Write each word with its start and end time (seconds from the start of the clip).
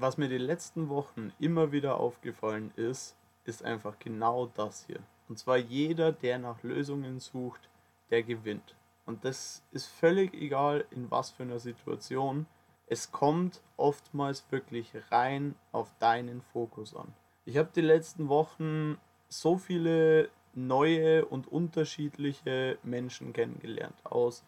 was 0.00 0.16
mir 0.16 0.28
die 0.28 0.38
letzten 0.38 0.88
Wochen 0.88 1.32
immer 1.38 1.72
wieder 1.72 2.00
aufgefallen 2.00 2.72
ist, 2.76 3.16
ist 3.44 3.62
einfach 3.62 3.98
genau 3.98 4.46
das 4.46 4.86
hier. 4.86 5.00
Und 5.28 5.38
zwar 5.38 5.58
jeder, 5.58 6.10
der 6.10 6.38
nach 6.38 6.62
Lösungen 6.62 7.20
sucht, 7.20 7.68
der 8.10 8.22
gewinnt. 8.22 8.74
Und 9.04 9.24
das 9.24 9.62
ist 9.72 9.86
völlig 9.86 10.34
egal, 10.34 10.84
in 10.90 11.10
was 11.10 11.30
für 11.30 11.42
einer 11.42 11.58
Situation. 11.58 12.46
Es 12.86 13.12
kommt 13.12 13.60
oftmals 13.76 14.50
wirklich 14.50 14.92
rein 15.10 15.54
auf 15.70 15.92
deinen 15.98 16.40
Fokus 16.40 16.96
an. 16.96 17.12
Ich 17.44 17.56
habe 17.56 17.70
die 17.74 17.80
letzten 17.80 18.28
Wochen 18.28 18.98
so 19.28 19.58
viele 19.58 20.30
neue 20.54 21.24
und 21.26 21.46
unterschiedliche 21.46 22.78
Menschen 22.82 23.32
kennengelernt 23.32 23.94
aus 24.04 24.44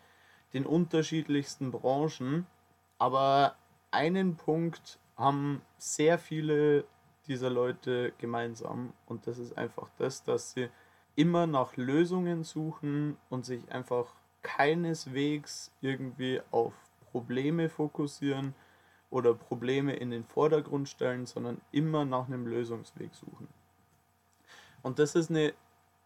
den 0.55 0.67
unterschiedlichsten 0.67 1.71
Branchen. 1.71 2.47
Aber 2.99 3.55
einen 3.91 4.37
Punkt 4.37 4.99
haben 5.23 5.63
sehr 5.79 6.19
viele 6.19 6.85
dieser 7.27 7.51
Leute 7.51 8.13
gemeinsam 8.19 8.93
und 9.07 9.27
das 9.27 9.39
ist 9.39 9.57
einfach 9.57 9.89
das, 9.97 10.25
dass 10.25 10.53
sie 10.53 10.69
immer 11.15 11.47
nach 11.47 11.77
Lösungen 11.77 12.43
suchen 12.43 13.17
und 13.31 13.45
sich 13.45 13.71
einfach 13.71 14.15
keineswegs 14.43 15.71
irgendwie 15.81 16.41
auf 16.51 16.75
Probleme 17.13 17.69
fokussieren 17.69 18.55
oder 19.11 19.35
Probleme 19.35 19.95
in 19.95 20.11
den 20.11 20.25
Vordergrund 20.25 20.89
stellen, 20.89 21.27
sondern 21.27 21.61
immer 21.71 22.05
nach 22.05 22.27
einem 22.27 22.47
Lösungsweg 22.47 23.15
suchen. 23.15 23.47
Und 24.83 24.99
das 24.99 25.15
ist 25.15 25.31
eine 25.31 25.53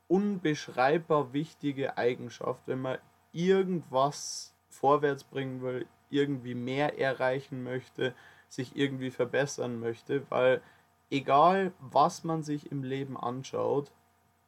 unbeschreibbar 0.08 1.32
wichtige 1.32 1.96
Eigenschaft, 1.96 2.62
wenn 2.66 2.82
man 2.82 2.98
irgendwas 3.32 4.54
vorwärts 4.68 5.24
bringen 5.24 5.62
will, 5.62 5.86
irgendwie 6.10 6.54
mehr 6.54 6.98
erreichen 6.98 7.62
möchte, 7.62 8.14
sich 8.48 8.76
irgendwie 8.76 9.10
verbessern 9.10 9.80
möchte, 9.80 10.30
weil 10.30 10.62
egal 11.10 11.72
was 11.80 12.24
man 12.24 12.42
sich 12.42 12.70
im 12.70 12.82
Leben 12.82 13.16
anschaut, 13.16 13.92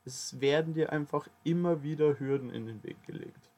es 0.04 0.40
werden 0.40 0.74
dir 0.74 0.92
einfach 0.92 1.28
immer 1.44 1.82
wieder 1.82 2.18
Hürden 2.18 2.50
in 2.50 2.66
den 2.66 2.82
Weg 2.82 3.02
gelegt. 3.06 3.50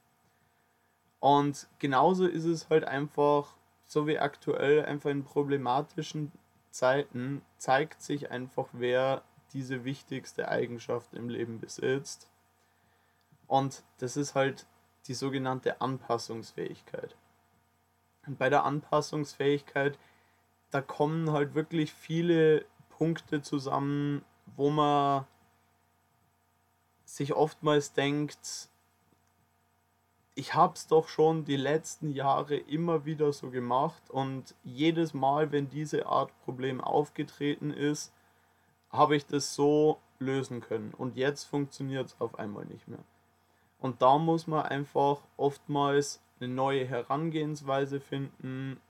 Und 1.21 1.69
genauso 1.79 2.27
ist 2.27 2.45
es 2.45 2.69
halt 2.71 2.85
einfach, 2.85 3.55
so 3.87 4.07
wie 4.07 4.19
aktuell, 4.19 4.85
einfach 4.85 5.11
in 5.11 5.23
problematischen 5.23 6.33
Zeiten 6.71 7.43
zeigt 7.59 8.03
sich 8.03 8.31
einfach, 8.31 8.69
wer 8.73 9.23
diese 9.53 9.85
wichtigste 9.85 10.49
Eigenschaft 10.49 11.13
im 11.15 11.29
Leben 11.29 11.61
besitzt. 11.61 12.29
Und 13.47 13.83
das 13.99 14.17
ist 14.17 14.35
halt 14.35 14.67
die 15.07 15.15
sogenannte 15.15 15.81
Anpassungsfähigkeit. 15.81 17.17
Und 18.27 18.39
bei 18.39 18.49
der 18.49 18.65
Anpassungsfähigkeit, 18.65 19.99
da 20.71 20.81
kommen 20.81 21.33
halt 21.33 21.55
wirklich 21.55 21.93
viele 21.93 22.65
Punkte 22.91 23.43
zusammen, 23.43 24.25
wo 24.57 24.71
man 24.71 25.27
sich 27.05 27.33
oftmals 27.35 27.93
denkt, 27.93 28.69
ich 30.35 30.55
habe 30.55 30.75
es 30.75 30.87
doch 30.87 31.09
schon 31.09 31.45
die 31.45 31.57
letzten 31.57 32.11
Jahre 32.11 32.57
immer 32.57 33.05
wieder 33.05 33.33
so 33.33 33.51
gemacht 33.51 34.11
und 34.11 34.55
jedes 34.63 35.13
Mal, 35.13 35.53
wenn 35.53 35.69
diese 35.69 36.07
Art 36.07 36.33
Problem 36.45 36.81
aufgetreten 36.81 37.73
ist, 37.73 38.13
habe 38.91 39.17
ich 39.17 39.27
das 39.27 39.55
so 39.55 39.99
lösen 40.19 40.61
können 40.61 40.95
und 40.97 41.17
jetzt 41.17 41.45
funktioniert 41.45 42.07
es 42.09 42.21
auf 42.21 42.39
einmal 42.39 42.65
nicht 42.67 42.87
mehr. 42.87 43.05
Und 43.81 44.03
da 44.03 44.19
muss 44.19 44.47
man 44.47 44.67
einfach 44.67 45.23
oftmals 45.37 46.23
eine 46.39 46.53
neue 46.53 46.87
Herangehensweise 46.87 48.01
finden, 48.01 48.81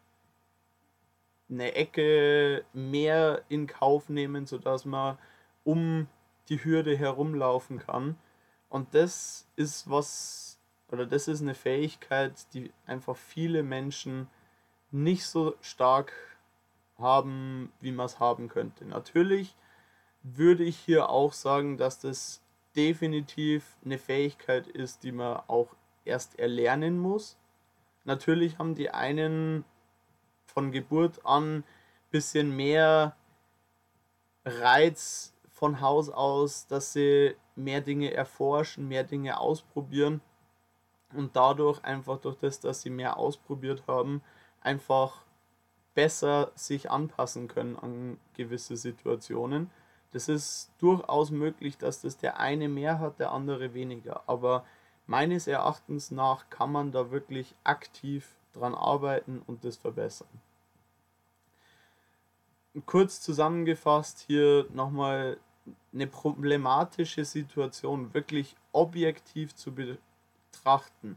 eine 1.51 1.75
Ecke 1.75 2.65
mehr 2.73 3.43
in 3.49 3.67
Kauf 3.67 4.09
nehmen, 4.09 4.47
sodass 4.47 4.85
man 4.85 5.19
um 5.65 6.09
die 6.49 6.63
Hürde 6.65 6.97
herumlaufen 6.97 7.79
kann. 7.79 8.17
Und 8.69 8.95
das 8.95 9.49
ist 9.57 9.91
was, 9.91 10.59
oder 10.91 11.07
das 11.07 11.29
ist 11.29 11.43
eine 11.43 11.55
Fähigkeit, 11.55 12.33
die 12.55 12.73
einfach 12.87 13.17
viele 13.17 13.63
Menschen 13.63 14.29
nicht 14.91 15.27
so 15.27 15.55
stark 15.61 16.13
haben, 16.99 17.73
wie 17.81 17.93
man 17.93 18.07
es 18.07 18.21
haben 18.21 18.49
könnte. 18.49 18.85
Natürlich 18.85 19.57
würde 20.23 20.65
ich 20.65 20.77
hier 20.77 21.09
auch 21.09 21.33
sagen, 21.33 21.77
dass 21.77 22.01
das 22.01 22.43
definitiv 22.77 23.77
eine 23.85 23.99
Fähigkeit 23.99 24.67
ist, 24.67 25.03
die 25.03 25.13
man 25.13 25.43
auch 25.47 25.75
erst 26.05 26.39
erlernen 26.39 26.99
muss. 26.99 27.37
Natürlich 28.05 28.59
haben 28.59 28.75
die 28.75 28.91
einen 28.91 29.65
von 30.51 30.73
Geburt 30.73 31.25
an 31.25 31.59
ein 31.59 31.65
bisschen 32.11 32.55
mehr 32.55 33.17
Reiz 34.45 35.35
von 35.49 35.81
Haus 35.81 36.09
aus, 36.11 36.67
dass 36.67 36.93
sie 36.93 37.37
mehr 37.55 37.81
Dinge 37.81 38.13
erforschen, 38.13 38.89
mehr 38.89 39.05
Dinge 39.05 39.39
ausprobieren 39.39 40.21
und 41.15 41.37
dadurch 41.37 41.85
einfach 41.85 42.19
durch 42.19 42.37
das, 42.37 42.61
dass 42.61 42.83
sie 42.83 42.91
mehr 42.91 43.17
ausprobiert 43.19 43.85
haben, 43.87 44.23
einfach 44.61 45.25
besser 45.95 46.53
sich 46.55 46.91
anpassen 46.91 47.49
können 47.49 47.77
an 47.77 48.19
gewisse 48.35 48.77
Situationen. 48.77 49.71
Das 50.13 50.29
ist 50.29 50.73
durchaus 50.79 51.31
möglich, 51.31 51.79
dass 51.79 52.01
das 52.01 52.17
der 52.17 52.41
eine 52.41 52.69
mehr 52.69 52.99
hat, 52.99 53.21
der 53.21 53.33
andere 53.33 53.75
weniger. 53.75 54.23
Aber 54.27 54.65
meines 55.07 55.47
Erachtens 55.47 56.11
nach 56.11 56.49
kann 56.51 56.73
man 56.73 56.93
da 56.93 57.11
wirklich 57.11 57.55
aktiv 57.65 58.37
dran 58.53 58.75
arbeiten 58.75 59.43
und 59.47 59.65
das 59.65 59.77
verbessern. 59.77 60.29
Kurz 62.87 63.21
zusammengefasst 63.21 64.21
hier 64.27 64.67
nochmal 64.73 65.39
eine 65.93 66.07
problematische 66.07 67.25
Situation 67.25 68.15
wirklich 68.15 68.57
objektiv 68.73 69.55
zu 69.55 69.75
betrachten. 69.75 71.17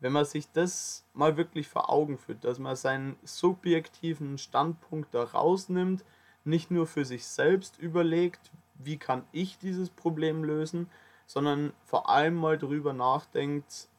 Wenn 0.00 0.12
man 0.12 0.24
sich 0.24 0.50
das 0.50 1.04
mal 1.12 1.36
wirklich 1.36 1.68
vor 1.68 1.90
Augen 1.90 2.18
führt, 2.18 2.44
dass 2.44 2.58
man 2.58 2.74
seinen 2.74 3.16
subjektiven 3.22 4.38
Standpunkt 4.38 5.14
da 5.14 5.22
rausnimmt, 5.24 6.04
nicht 6.44 6.70
nur 6.70 6.86
für 6.86 7.04
sich 7.04 7.26
selbst 7.26 7.78
überlegt, 7.78 8.50
wie 8.74 8.96
kann 8.96 9.24
ich 9.30 9.58
dieses 9.58 9.90
Problem 9.90 10.42
lösen, 10.42 10.88
sondern 11.26 11.74
vor 11.84 12.08
allem 12.08 12.34
mal 12.34 12.58
darüber 12.58 12.92
nachdenkt, 12.92 13.89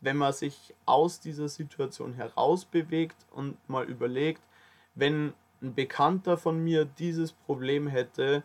wenn 0.00 0.16
man 0.16 0.32
sich 0.32 0.74
aus 0.86 1.20
dieser 1.20 1.48
Situation 1.48 2.14
herausbewegt 2.14 3.16
und 3.30 3.56
mal 3.68 3.84
überlegt, 3.84 4.42
wenn 4.94 5.34
ein 5.62 5.74
Bekannter 5.74 6.36
von 6.36 6.62
mir 6.62 6.84
dieses 6.84 7.32
Problem 7.32 7.86
hätte, 7.86 8.42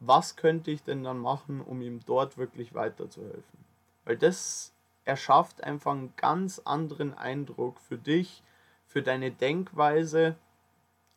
was 0.00 0.36
könnte 0.36 0.70
ich 0.70 0.82
denn 0.82 1.04
dann 1.04 1.18
machen, 1.18 1.60
um 1.60 1.82
ihm 1.82 2.00
dort 2.04 2.38
wirklich 2.38 2.74
weiterzuhelfen? 2.74 3.64
Weil 4.04 4.16
das 4.16 4.72
erschafft 5.04 5.62
einfach 5.62 5.92
einen 5.92 6.14
ganz 6.16 6.60
anderen 6.64 7.14
Eindruck 7.14 7.80
für 7.80 7.98
dich, 7.98 8.42
für 8.86 9.02
deine 9.02 9.30
Denkweise 9.30 10.36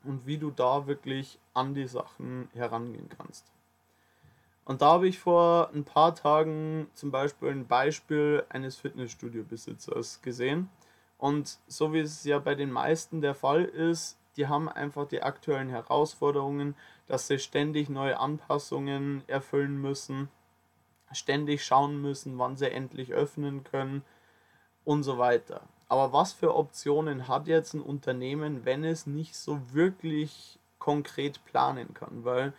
und 0.03 0.25
wie 0.25 0.37
du 0.37 0.51
da 0.51 0.87
wirklich 0.87 1.39
an 1.53 1.73
die 1.73 1.87
Sachen 1.87 2.49
herangehen 2.53 3.09
kannst. 3.17 3.51
Und 4.67 4.81
da 4.81 4.87
habe 4.87 5.07
ich 5.07 5.17
vor 5.17 5.69
ein 5.73 5.85
paar 5.85 6.13
Tagen 6.13 6.89
zum 6.93 7.09
Beispiel 7.09 7.47
ein 7.51 7.67
Beispiel 7.67 8.43
eines 8.49 8.75
Fitnessstudio-Besitzers 8.75 10.21
gesehen. 10.21 10.69
Und 11.17 11.57
so 11.67 11.93
wie 11.93 12.01
es 12.01 12.25
ja 12.25 12.37
bei 12.39 12.53
den 12.53 12.69
meisten 12.73 13.21
der 13.21 13.33
Fall 13.33 13.63
ist, 13.63 14.17
die 14.35 14.47
haben 14.47 14.67
einfach 14.67 15.07
die 15.07 15.23
aktuellen 15.23 15.69
Herausforderungen, 15.69 16.75
dass 17.07 17.27
sie 17.27 17.39
ständig 17.39 17.87
neue 17.87 18.19
Anpassungen 18.19 19.23
erfüllen 19.27 19.79
müssen, 19.79 20.27
ständig 21.13 21.63
schauen 21.63 22.01
müssen, 22.01 22.37
wann 22.37 22.57
sie 22.57 22.69
endlich 22.69 23.13
öffnen 23.13 23.63
können 23.63 24.03
und 24.83 25.03
so 25.03 25.17
weiter. 25.17 25.61
Aber 25.87 26.11
was 26.11 26.33
für 26.33 26.53
Optionen 26.53 27.29
hat 27.29 27.47
jetzt 27.47 27.73
ein 27.73 27.81
Unternehmen, 27.81 28.65
wenn 28.65 28.83
es 28.83 29.07
nicht 29.07 29.37
so 29.37 29.61
wirklich 29.71 30.59
konkret 30.77 31.45
planen 31.45 31.93
kann? 31.93 32.25
Weil 32.25 32.51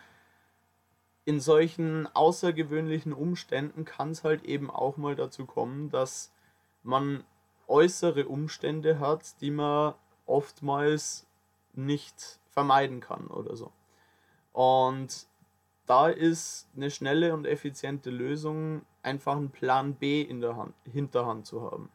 in 1.29 1.39
solchen 1.39 2.07
außergewöhnlichen 2.07 3.13
Umständen 3.13 3.85
kann 3.85 4.09
es 4.09 4.23
halt 4.23 4.45
eben 4.45 4.71
auch 4.71 4.97
mal 4.97 5.15
dazu 5.15 5.45
kommen, 5.45 5.91
dass 5.91 6.33
man 6.81 7.23
äußere 7.67 8.25
Umstände 8.25 8.99
hat, 8.99 9.39
die 9.39 9.51
man 9.51 9.93
oftmals 10.25 11.27
nicht 11.73 12.39
vermeiden 12.49 12.99
kann 12.99 13.27
oder 13.27 13.55
so. 13.55 13.71
Und 14.53 15.27
da 15.85 16.07
ist 16.07 16.67
eine 16.75 16.89
schnelle 16.89 17.35
und 17.35 17.45
effiziente 17.45 18.09
Lösung, 18.09 18.81
einfach 19.03 19.37
einen 19.37 19.51
Plan 19.51 19.93
B 19.93 20.23
in 20.23 20.41
der 20.41 20.57
Hand, 20.57 20.73
Hinterhand 20.91 21.45
zu 21.45 21.61
haben. 21.61 21.91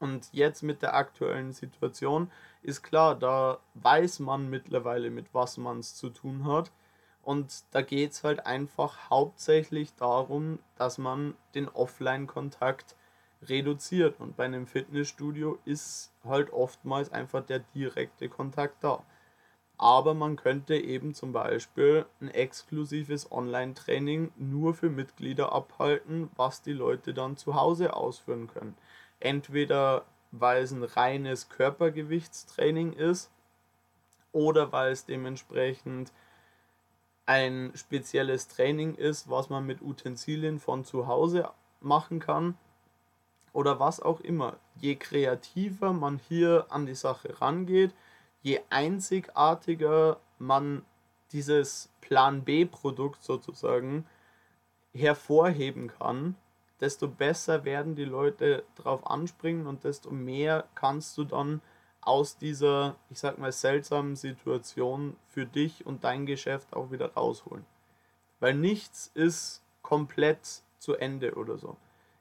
Und 0.00 0.28
jetzt 0.32 0.64
mit 0.64 0.82
der 0.82 0.96
aktuellen 0.96 1.52
Situation 1.52 2.28
ist 2.62 2.82
klar, 2.82 3.14
da 3.14 3.60
weiß 3.74 4.18
man 4.18 4.50
mittlerweile, 4.50 5.10
mit 5.10 5.32
was 5.32 5.58
man 5.58 5.78
es 5.78 5.94
zu 5.94 6.10
tun 6.10 6.44
hat. 6.44 6.72
Und 7.22 7.64
da 7.70 7.82
geht 7.82 8.12
es 8.12 8.24
halt 8.24 8.46
einfach 8.46 9.10
hauptsächlich 9.10 9.94
darum, 9.94 10.58
dass 10.76 10.98
man 10.98 11.34
den 11.54 11.68
Offline-Kontakt 11.68 12.96
reduziert. 13.42 14.20
Und 14.20 14.36
bei 14.36 14.44
einem 14.44 14.66
Fitnessstudio 14.66 15.58
ist 15.64 16.12
halt 16.24 16.52
oftmals 16.52 17.12
einfach 17.12 17.44
der 17.44 17.60
direkte 17.74 18.28
Kontakt 18.28 18.82
da. 18.82 19.04
Aber 19.78 20.14
man 20.14 20.36
könnte 20.36 20.76
eben 20.76 21.14
zum 21.14 21.32
Beispiel 21.32 22.06
ein 22.20 22.28
exklusives 22.28 23.30
Online-Training 23.32 24.32
nur 24.36 24.74
für 24.74 24.90
Mitglieder 24.90 25.52
abhalten, 25.52 26.30
was 26.36 26.62
die 26.62 26.72
Leute 26.72 27.14
dann 27.14 27.36
zu 27.36 27.54
Hause 27.54 27.94
ausführen 27.96 28.48
können. 28.48 28.76
Entweder 29.18 30.04
weil 30.32 30.62
es 30.62 30.72
ein 30.72 30.82
reines 30.82 31.50
Körpergewichtstraining 31.50 32.94
ist 32.94 33.30
oder 34.32 34.72
weil 34.72 34.92
es 34.92 35.04
dementsprechend 35.04 36.12
ein 37.26 37.72
spezielles 37.74 38.48
Training 38.48 38.94
ist, 38.94 39.30
was 39.30 39.48
man 39.48 39.66
mit 39.66 39.80
Utensilien 39.80 40.58
von 40.58 40.84
zu 40.84 41.06
Hause 41.06 41.48
machen 41.80 42.20
kann 42.20 42.56
oder 43.52 43.78
was 43.78 44.00
auch 44.00 44.20
immer. 44.20 44.56
Je 44.76 44.96
kreativer 44.96 45.92
man 45.92 46.20
hier 46.28 46.66
an 46.70 46.86
die 46.86 46.94
Sache 46.94 47.40
rangeht, 47.40 47.94
je 48.42 48.60
einzigartiger 48.70 50.18
man 50.38 50.84
dieses 51.32 51.88
Plan 52.00 52.44
B-Produkt 52.44 53.22
sozusagen 53.22 54.06
hervorheben 54.92 55.88
kann, 55.88 56.36
desto 56.80 57.08
besser 57.08 57.64
werden 57.64 57.94
die 57.94 58.04
Leute 58.04 58.64
darauf 58.74 59.06
anspringen 59.06 59.66
und 59.66 59.84
desto 59.84 60.10
mehr 60.10 60.68
kannst 60.74 61.16
du 61.16 61.24
dann 61.24 61.62
aus 62.02 62.36
dieser, 62.36 62.96
ich 63.10 63.20
sag 63.20 63.38
mal, 63.38 63.52
seltsamen 63.52 64.16
Situation 64.16 65.16
für 65.28 65.46
dich 65.46 65.86
und 65.86 66.04
dein 66.04 66.26
Geschäft 66.26 66.74
auch 66.74 66.90
wieder 66.90 67.14
rausholen. 67.14 67.64
Weil 68.40 68.54
nichts 68.54 69.10
ist 69.14 69.62
komplett 69.82 70.62
zu 70.78 70.94
Ende 70.96 71.34
oder 71.34 71.56
so. 71.58 71.76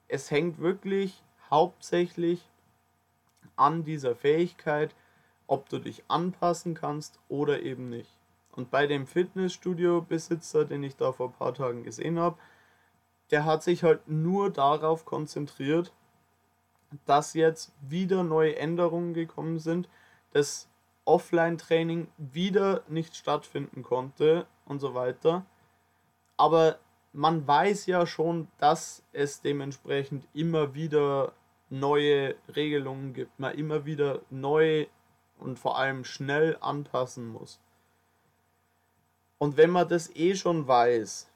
Es 0.08 0.30
hängt 0.30 0.60
wirklich 0.60 1.24
hauptsächlich 1.50 2.48
an 3.56 3.84
dieser 3.84 4.16
Fähigkeit, 4.16 4.96
ob 5.48 5.68
du 5.68 5.80
dich 5.80 6.04
anpassen 6.08 6.76
kannst 6.76 7.20
oder 7.28 7.62
eben 7.62 7.90
nicht. 7.90 8.10
Und 8.52 8.70
bei 8.70 8.86
dem 8.86 9.08
Fitnessstudio-Besitzer, 9.08 10.66
den 10.66 10.84
ich 10.84 10.96
da 10.96 11.12
vor 11.12 11.30
ein 11.30 11.34
paar 11.34 11.54
Tagen 11.54 11.84
gesehen 11.84 12.20
habe, 12.20 12.38
der 13.32 13.46
hat 13.46 13.64
sich 13.64 13.84
halt 13.84 14.08
nur 14.08 14.50
darauf 14.52 15.06
konzentriert, 15.06 15.92
dass 17.06 17.34
jetzt 17.34 17.72
wieder 17.82 18.24
neue 18.24 18.56
Änderungen 18.56 19.14
gekommen 19.14 19.60
sind, 19.60 19.90
das 20.32 20.68
Offline-Training 21.06 22.08
wieder 22.18 22.84
nicht 22.88 23.16
stattfinden 23.16 23.84
konnte 23.84 24.46
und 24.66 24.80
so 24.80 24.94
weiter. 24.94 25.46
Aber 26.38 26.80
man 27.14 27.46
weiß 27.46 27.86
ja 27.88 28.06
schon, 28.06 28.48
dass 28.58 29.04
es 29.12 29.42
dementsprechend 29.42 30.28
immer 30.34 30.74
wieder 30.74 31.34
neue 31.70 32.36
Regelungen 32.56 33.14
gibt, 33.14 33.40
man 33.40 33.56
immer 33.56 33.86
wieder 33.86 34.22
neu 34.30 34.88
und 35.40 35.58
vor 35.58 35.78
allem 35.78 36.04
schnell 36.04 36.58
anpassen 36.62 37.28
muss. 37.28 37.60
Und 39.38 39.58
wenn 39.58 39.72
man 39.72 39.88
das 39.88 40.16
eh 40.16 40.36
schon 40.36 40.68
weiß, 40.68 41.30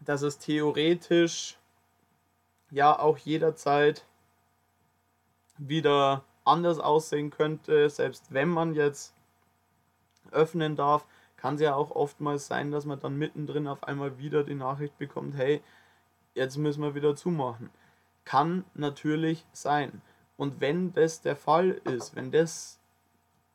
dass 0.00 0.22
es 0.22 0.38
theoretisch 0.38 1.58
ja 2.70 2.98
auch 2.98 3.18
jederzeit 3.18 4.06
wieder 5.58 6.24
anders 6.44 6.78
aussehen 6.78 7.30
könnte, 7.30 7.90
selbst 7.90 8.32
wenn 8.32 8.48
man 8.48 8.74
jetzt 8.74 9.14
öffnen 10.30 10.76
darf, 10.76 11.06
kann 11.36 11.56
es 11.56 11.60
ja 11.60 11.74
auch 11.74 11.90
oftmals 11.90 12.46
sein, 12.46 12.70
dass 12.70 12.84
man 12.86 13.00
dann 13.00 13.16
mittendrin 13.16 13.66
auf 13.66 13.84
einmal 13.84 14.18
wieder 14.18 14.44
die 14.44 14.54
Nachricht 14.54 14.96
bekommt, 14.98 15.36
hey, 15.36 15.62
jetzt 16.34 16.56
müssen 16.56 16.82
wir 16.82 16.94
wieder 16.94 17.14
zumachen. 17.14 17.70
Kann 18.24 18.64
natürlich 18.74 19.46
sein. 19.52 20.02
Und 20.36 20.60
wenn 20.60 20.92
das 20.92 21.20
der 21.20 21.36
Fall 21.36 21.70
ist, 21.84 22.16
wenn 22.16 22.30
das 22.30 22.78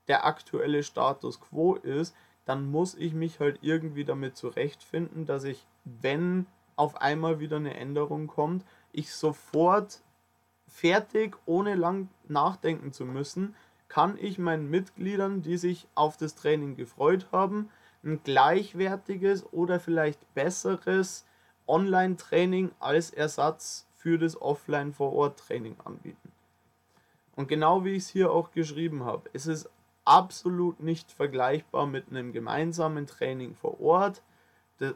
der 0.08 0.26
aktuelle 0.26 0.84
Status 0.84 1.40
quo 1.40 1.76
ist, 1.76 2.16
dann 2.46 2.70
muss 2.70 2.96
ich 2.96 3.14
mich 3.14 3.40
halt 3.40 3.60
irgendwie 3.62 4.04
damit 4.04 4.36
zurechtfinden, 4.36 5.26
dass 5.26 5.44
ich, 5.44 5.66
wenn 5.86 6.48
auf 6.76 7.02
einmal 7.02 7.40
wieder 7.40 7.58
eine 7.58 7.76
Änderung 7.76 8.28
kommt, 8.28 8.66
ich 8.92 9.14
sofort 9.14 10.02
fertig, 10.72 11.38
ohne 11.46 11.76
lang 11.76 12.10
nachdenken 12.28 12.94
zu 12.94 13.06
müssen, 13.06 13.56
kann 13.88 14.18
ich 14.20 14.40
meinen 14.40 14.70
Mitgliedern, 14.70 15.42
die 15.42 15.58
sich 15.58 15.88
auf 15.96 16.18
das 16.18 16.34
Training 16.34 16.76
gefreut 16.76 17.28
haben, 17.32 17.70
ein 18.04 18.24
gleichwertiges 18.24 19.46
oder 19.52 19.80
vielleicht 19.80 20.34
besseres 20.34 21.26
Online-Training 21.68 22.72
als 22.80 23.12
Ersatz 23.12 23.86
für 23.96 24.18
das 24.18 24.42
Offline-Vor-Ort-Training 24.42 25.76
anbieten. 25.84 26.32
Und 27.36 27.48
genau 27.48 27.84
wie 27.84 27.92
ich 27.92 28.04
es 28.04 28.10
hier 28.10 28.32
auch 28.32 28.52
geschrieben 28.52 29.04
habe, 29.04 29.30
ist 29.34 29.46
es 29.46 29.70
absolut 30.06 30.80
nicht 30.80 31.12
vergleichbar 31.12 31.86
mit 31.86 32.10
einem 32.10 32.32
gemeinsamen 32.32 33.08
Training 33.08 33.56
vor 33.56 33.80
Ort, 33.82 34.24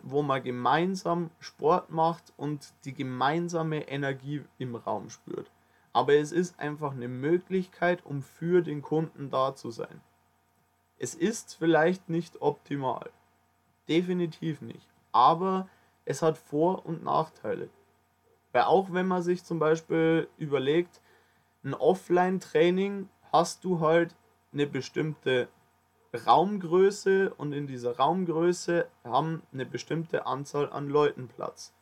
wo 0.02 0.24
man 0.24 0.42
gemeinsam 0.42 1.30
Sport 1.40 1.92
macht 1.92 2.34
und 2.38 2.74
die 2.86 2.94
gemeinsame 2.94 3.88
Energie 3.88 4.42
im 4.58 4.76
Raum 4.76 5.10
spürt 5.10 5.52
aber 5.96 6.16
es 6.16 6.34
ist 6.34 6.60
einfach 6.60 6.92
eine 6.92 7.08
Möglichkeit, 7.08 8.06
um 8.06 8.22
für 8.22 8.62
den 8.62 8.82
Kunden 8.82 9.30
da 9.30 9.56
zu 9.56 9.72
sein. 9.72 10.02
Es 11.00 11.16
ist 11.16 11.56
vielleicht 11.56 12.10
nicht 12.10 12.42
optimal, 12.42 13.10
definitiv 13.88 14.60
nicht, 14.60 14.90
aber 15.14 15.70
es 16.04 16.22
hat 16.22 16.38
Vor- 16.38 16.86
und 16.86 17.06
Nachteile. 17.06 17.70
Weil 18.52 18.64
auch 18.64 18.92
wenn 18.92 19.08
man 19.08 19.24
sich 19.24 19.46
zum 19.46 19.58
Beispiel 19.58 20.28
überlegt, 20.38 21.00
ein 21.64 21.74
Offline-Training 21.74 23.08
hast 23.32 23.64
du 23.64 23.80
halt 23.80 24.18
eine 24.52 24.68
bestimmte 24.68 25.48
Raumgröße 26.14 27.34
und 27.36 27.54
in 27.54 27.68
dieser 27.68 27.96
Raumgröße 27.96 28.86
haben 29.06 29.44
eine 29.54 29.66
bestimmte 29.66 30.26
Anzahl 30.26 30.70
an 30.70 30.90
Leuten 30.90 31.30
Platz. 31.30 31.74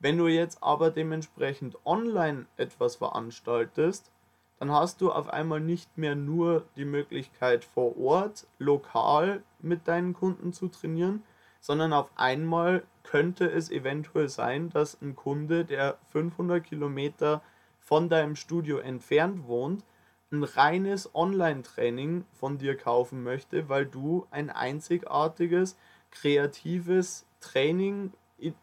Wenn 0.00 0.16
du 0.16 0.28
jetzt 0.28 0.62
aber 0.62 0.90
dementsprechend 0.90 1.76
online 1.84 2.46
etwas 2.56 2.96
veranstaltest, 2.96 4.10
dann 4.58 4.72
hast 4.72 5.02
du 5.02 5.12
auf 5.12 5.28
einmal 5.28 5.60
nicht 5.60 5.96
mehr 5.98 6.14
nur 6.14 6.66
die 6.76 6.86
Möglichkeit 6.86 7.64
vor 7.64 7.98
Ort, 7.98 8.46
lokal 8.58 9.42
mit 9.60 9.86
deinen 9.88 10.14
Kunden 10.14 10.54
zu 10.54 10.68
trainieren, 10.68 11.22
sondern 11.60 11.92
auf 11.92 12.10
einmal 12.16 12.82
könnte 13.02 13.50
es 13.50 13.70
eventuell 13.70 14.30
sein, 14.30 14.70
dass 14.70 15.00
ein 15.02 15.16
Kunde, 15.16 15.66
der 15.66 15.98
500 16.12 16.64
Kilometer 16.64 17.42
von 17.78 18.08
deinem 18.08 18.36
Studio 18.36 18.78
entfernt 18.78 19.46
wohnt, 19.46 19.84
ein 20.32 20.44
reines 20.44 21.14
Online-Training 21.14 22.24
von 22.32 22.56
dir 22.56 22.76
kaufen 22.76 23.22
möchte, 23.22 23.68
weil 23.68 23.84
du 23.84 24.26
ein 24.30 24.48
einzigartiges, 24.48 25.76
kreatives 26.10 27.26
Training 27.40 28.12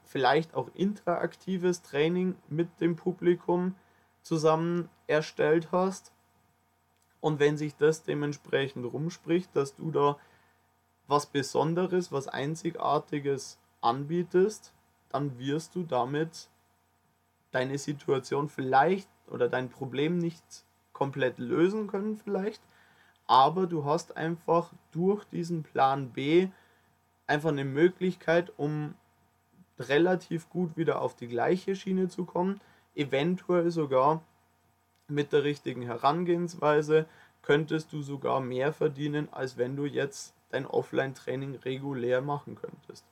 vielleicht 0.03 0.53
auch 0.55 0.69
interaktives 0.73 1.81
Training 1.81 2.35
mit 2.49 2.81
dem 2.81 2.95
Publikum 2.95 3.75
zusammen 4.21 4.89
erstellt 5.07 5.71
hast. 5.71 6.11
Und 7.19 7.39
wenn 7.39 7.57
sich 7.57 7.75
das 7.75 8.03
dementsprechend 8.03 8.85
rumspricht, 8.91 9.55
dass 9.55 9.75
du 9.75 9.91
da 9.91 10.17
was 11.07 11.25
Besonderes, 11.25 12.11
was 12.11 12.27
Einzigartiges 12.27 13.59
anbietest, 13.81 14.73
dann 15.09 15.39
wirst 15.39 15.75
du 15.75 15.83
damit 15.83 16.49
deine 17.51 17.77
Situation 17.77 18.49
vielleicht 18.49 19.09
oder 19.27 19.49
dein 19.49 19.69
Problem 19.69 20.17
nicht 20.17 20.43
komplett 20.93 21.37
lösen 21.37 21.87
können 21.87 22.17
vielleicht, 22.17 22.61
aber 23.25 23.67
du 23.67 23.85
hast 23.85 24.17
einfach 24.17 24.71
durch 24.91 25.23
diesen 25.25 25.63
Plan 25.63 26.11
B 26.11 26.49
einfach 27.27 27.49
eine 27.49 27.65
Möglichkeit, 27.65 28.51
um 28.57 28.95
relativ 29.79 30.49
gut 30.49 30.77
wieder 30.77 31.01
auf 31.01 31.15
die 31.15 31.27
gleiche 31.27 31.75
Schiene 31.75 32.09
zu 32.09 32.25
kommen, 32.25 32.59
eventuell 32.95 33.71
sogar 33.71 34.21
mit 35.07 35.31
der 35.31 35.43
richtigen 35.43 35.83
Herangehensweise 35.83 37.05
könntest 37.41 37.93
du 37.93 38.01
sogar 38.01 38.41
mehr 38.41 38.73
verdienen, 38.73 39.29
als 39.31 39.57
wenn 39.57 39.75
du 39.75 39.85
jetzt 39.85 40.33
dein 40.49 40.65
Offline-Training 40.65 41.55
regulär 41.55 42.21
machen 42.21 42.55
könntest. 42.55 43.05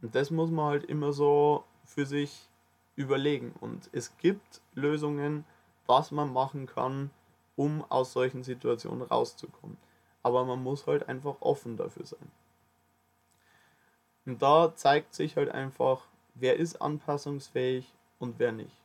Und 0.00 0.14
das 0.14 0.30
muss 0.30 0.50
man 0.50 0.66
halt 0.66 0.84
immer 0.84 1.12
so 1.12 1.64
für 1.84 2.06
sich 2.06 2.48
überlegen. 2.94 3.52
Und 3.60 3.88
es 3.92 4.16
gibt 4.18 4.60
Lösungen, 4.74 5.44
was 5.86 6.10
man 6.10 6.32
machen 6.32 6.66
kann, 6.66 7.10
um 7.56 7.84
aus 7.88 8.12
solchen 8.12 8.42
Situationen 8.42 9.02
rauszukommen. 9.02 9.76
Aber 10.22 10.44
man 10.44 10.62
muss 10.62 10.86
halt 10.86 11.08
einfach 11.08 11.36
offen 11.40 11.76
dafür 11.76 12.06
sein. 12.06 12.30
Und 14.24 14.42
da 14.42 14.74
zeigt 14.74 15.14
sich 15.14 15.36
halt 15.36 15.50
einfach, 15.50 16.06
wer 16.34 16.56
ist 16.56 16.80
anpassungsfähig 16.80 17.92
und 18.18 18.38
wer 18.38 18.52
nicht. 18.52 18.76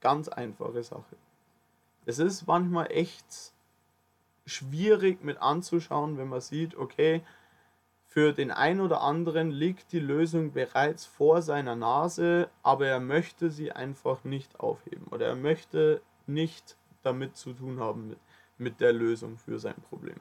Ganz 0.00 0.28
einfache 0.28 0.82
Sache. 0.82 1.16
Es 2.06 2.18
ist 2.18 2.46
manchmal 2.46 2.90
echt 2.90 3.52
schwierig 4.46 5.22
mit 5.22 5.42
anzuschauen, 5.42 6.16
wenn 6.16 6.28
man 6.28 6.40
sieht, 6.40 6.76
okay, 6.76 7.22
für 8.06 8.32
den 8.32 8.50
einen 8.50 8.80
oder 8.80 9.02
anderen 9.02 9.50
liegt 9.50 9.92
die 9.92 10.00
Lösung 10.00 10.52
bereits 10.52 11.04
vor 11.04 11.42
seiner 11.42 11.76
Nase, 11.76 12.48
aber 12.62 12.86
er 12.86 13.00
möchte 13.00 13.50
sie 13.50 13.70
einfach 13.72 14.24
nicht 14.24 14.58
aufheben 14.60 15.06
oder 15.10 15.26
er 15.26 15.36
möchte 15.36 16.00
nicht 16.26 16.76
damit 17.02 17.36
zu 17.36 17.52
tun 17.52 17.78
haben 17.78 18.08
mit, 18.08 18.18
mit 18.56 18.80
der 18.80 18.92
Lösung 18.92 19.36
für 19.36 19.58
sein 19.58 19.76
Problem. 19.88 20.18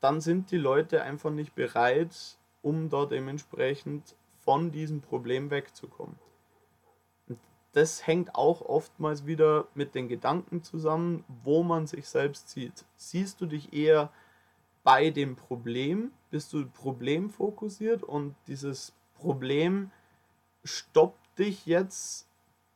dann 0.00 0.20
sind 0.20 0.50
die 0.50 0.58
Leute 0.58 1.02
einfach 1.02 1.30
nicht 1.30 1.54
bereit, 1.54 2.36
um 2.66 2.88
da 2.88 3.06
dementsprechend 3.06 4.16
von 4.40 4.72
diesem 4.72 5.00
Problem 5.00 5.50
wegzukommen. 5.50 6.16
Und 7.28 7.38
das 7.74 8.08
hängt 8.08 8.34
auch 8.34 8.60
oftmals 8.60 9.24
wieder 9.24 9.68
mit 9.74 9.94
den 9.94 10.08
Gedanken 10.08 10.64
zusammen, 10.64 11.22
wo 11.44 11.62
man 11.62 11.86
sich 11.86 12.08
selbst 12.08 12.48
sieht. 12.48 12.84
Siehst 12.96 13.40
du 13.40 13.46
dich 13.46 13.72
eher 13.72 14.10
bei 14.82 15.10
dem 15.10 15.36
Problem, 15.36 16.10
bist 16.30 16.52
du 16.52 16.66
problemfokussiert 16.66 18.02
und 18.02 18.34
dieses 18.48 18.92
Problem 19.14 19.92
stoppt 20.64 21.38
dich 21.38 21.66
jetzt 21.66 22.28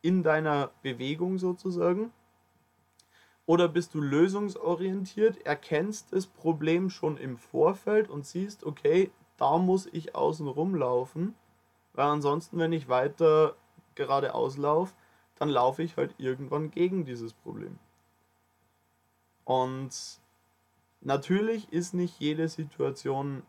in 0.03 0.23
deiner 0.23 0.71
Bewegung 0.83 1.37
sozusagen? 1.37 2.13
Oder 3.45 3.67
bist 3.67 3.95
du 3.95 4.01
lösungsorientiert, 4.01 5.45
erkennst 5.45 6.13
das 6.13 6.29
Problem 6.29 6.91
schon 6.91 7.17
im 7.17 7.37
Vorfeld 7.37 8.09
und 8.09 8.25
siehst, 8.25 8.63
okay, 8.63 9.11
da 9.41 9.57
muss 9.57 9.87
ich 9.87 10.15
außen 10.15 10.47
rumlaufen, 10.47 11.35
weil 11.95 12.07
ansonsten, 12.07 12.59
wenn 12.59 12.75
ich 12.75 12.91
weiter 12.91 13.57
geradeaus 13.95 14.59
laufe, 14.59 14.95
dann 15.37 15.49
laufe 15.49 15.83
ich 15.83 15.97
halt 15.97 16.15
irgendwann 16.19 16.71
gegen 16.71 17.07
dieses 17.07 17.33
Problem. 17.33 17.79
Und 19.45 20.21
natürlich 21.01 21.73
ist 21.73 21.95
nicht 21.95 22.21
jede 22.21 22.49
Situation 22.49 23.43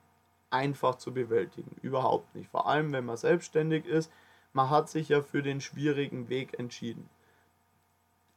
einfach 0.50 0.96
zu 0.96 1.14
bewältigen, 1.14 1.76
überhaupt 1.82 2.34
nicht. 2.36 2.50
Vor 2.50 2.68
allem, 2.68 2.94
wenn 2.94 3.06
man 3.06 3.18
selbstständig 3.18 3.86
ist, 3.86 4.10
man 4.54 4.70
hat 4.70 4.90
sich 4.90 5.10
ja 5.10 5.22
für 5.22 5.44
den 5.44 5.60
schwierigen 5.60 6.30
Weg 6.30 6.58
entschieden. 6.58 7.10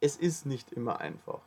Es 0.01 0.17
ist 0.17 0.45
nicht 0.45 0.73
immer 0.73 0.99
einfach. 0.99 1.39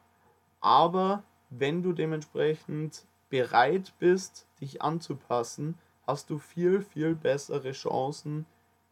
Aber 0.60 1.22
wenn 1.50 1.82
du 1.82 1.92
dementsprechend 1.92 3.06
bereit 3.28 3.92
bist, 3.98 4.46
dich 4.62 4.80
anzupassen, 4.80 5.78
hast 6.08 6.30
du 6.30 6.38
viel, 6.38 6.80
viel 6.80 7.14
bessere 7.14 7.72
Chancen, 7.72 8.46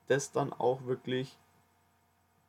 das 0.06 0.32
dann 0.32 0.52
auch 0.52 0.84
wirklich 0.84 1.38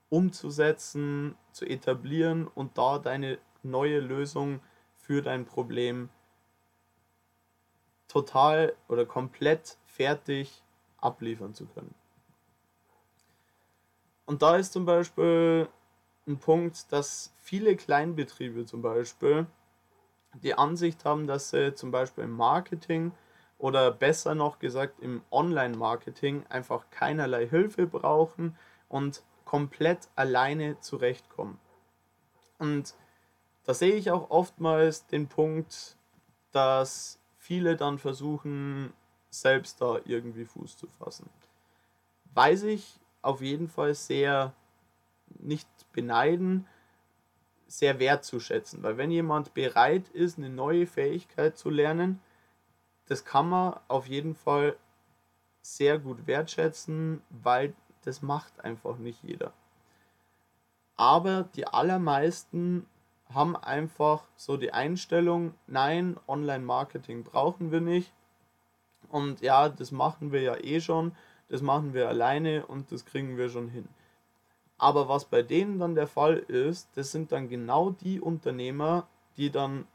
umzusetzen, 0.09 1.35
zu 1.53 1.65
etablieren 1.65 2.47
und 2.47 2.77
da 2.77 2.99
deine 2.99 3.39
neue 3.63 3.99
Lösung 3.99 4.59
für 4.97 5.21
dein 5.21 5.45
Problem 5.45 6.09
total 8.09 8.75
oder 8.89 9.05
komplett 9.05 9.77
fertig 9.85 10.61
abliefern 10.97 11.53
zu 11.53 11.65
können. 11.67 11.95
Und 14.25 14.41
da 14.41 14.57
ist 14.57 14.73
zum 14.73 14.85
Beispiel 14.85 15.69
ein 16.27 16.39
Punkt, 16.39 16.91
dass 16.91 17.33
viele 17.37 17.77
Kleinbetriebe 17.77 18.65
zum 18.65 18.81
Beispiel 18.81 19.47
die 20.33 20.55
Ansicht 20.55 21.05
haben, 21.05 21.25
dass 21.25 21.51
sie 21.51 21.73
zum 21.73 21.91
Beispiel 21.91 22.25
im 22.25 22.31
Marketing 22.31 23.13
oder 23.57 23.91
besser 23.91 24.35
noch 24.35 24.59
gesagt 24.59 24.99
im 24.99 25.21
Online-Marketing 25.31 26.45
einfach 26.49 26.89
keinerlei 26.91 27.47
Hilfe 27.47 27.87
brauchen 27.87 28.57
und 28.87 29.23
komplett 29.45 30.09
alleine 30.15 30.79
zurechtkommen. 30.79 31.59
Und 32.59 32.95
da 33.63 33.73
sehe 33.73 33.95
ich 33.95 34.11
auch 34.11 34.29
oftmals 34.29 35.07
den 35.07 35.27
Punkt, 35.27 35.97
dass 36.51 37.19
viele 37.37 37.75
dann 37.75 37.97
versuchen, 37.97 38.93
selbst 39.29 39.81
da 39.81 39.99
irgendwie 40.05 40.45
Fuß 40.45 40.77
zu 40.77 40.87
fassen. 40.87 41.29
Weiß 42.33 42.63
ich 42.63 42.99
auf 43.21 43.41
jeden 43.41 43.67
Fall 43.67 43.93
sehr 43.93 44.53
nicht 45.39 45.67
beneiden, 45.91 46.67
sehr 47.67 47.99
wertzuschätzen. 47.99 48.83
Weil 48.83 48.97
wenn 48.97 49.11
jemand 49.11 49.53
bereit 49.53 50.07
ist, 50.09 50.37
eine 50.37 50.49
neue 50.49 50.87
Fähigkeit 50.87 51.57
zu 51.57 51.69
lernen, 51.69 52.21
das 53.07 53.25
kann 53.25 53.49
man 53.49 53.79
auf 53.87 54.07
jeden 54.07 54.35
Fall 54.35 54.75
sehr 55.61 55.99
gut 55.99 56.27
wertschätzen, 56.27 57.21
weil 57.29 57.73
das 58.03 58.21
macht 58.21 58.63
einfach 58.63 58.97
nicht 58.97 59.23
jeder. 59.23 59.51
Aber 60.95 61.43
die 61.55 61.67
allermeisten 61.67 62.85
haben 63.33 63.55
einfach 63.55 64.23
so 64.35 64.55
die 64.57 64.71
Einstellung, 64.71 65.53
nein, 65.67 66.17
Online-Marketing 66.27 67.23
brauchen 67.23 67.71
wir 67.71 67.81
nicht. 67.81 68.13
Und 69.09 69.41
ja, 69.41 69.69
das 69.69 69.91
machen 69.91 70.31
wir 70.31 70.41
ja 70.41 70.55
eh 70.57 70.79
schon 70.79 71.13
das 71.49 71.61
machen 71.61 71.93
wir 71.93 72.07
alleine 72.07 72.65
und 72.65 72.91
das 72.91 73.05
kriegen 73.05 73.37
wir 73.37 73.49
schon 73.49 73.69
hin. 73.69 73.87
Aber 74.77 75.09
was 75.09 75.25
bei 75.25 75.41
denen 75.41 75.79
dann 75.79 75.95
der 75.95 76.07
Fall 76.07 76.37
ist, 76.37 76.89
das 76.95 77.11
sind 77.11 77.31
dann 77.31 77.49
genau 77.49 77.91
die 77.91 78.19
Unternehmer, 78.19 79.07
die 79.37 79.49
dann 79.49 79.85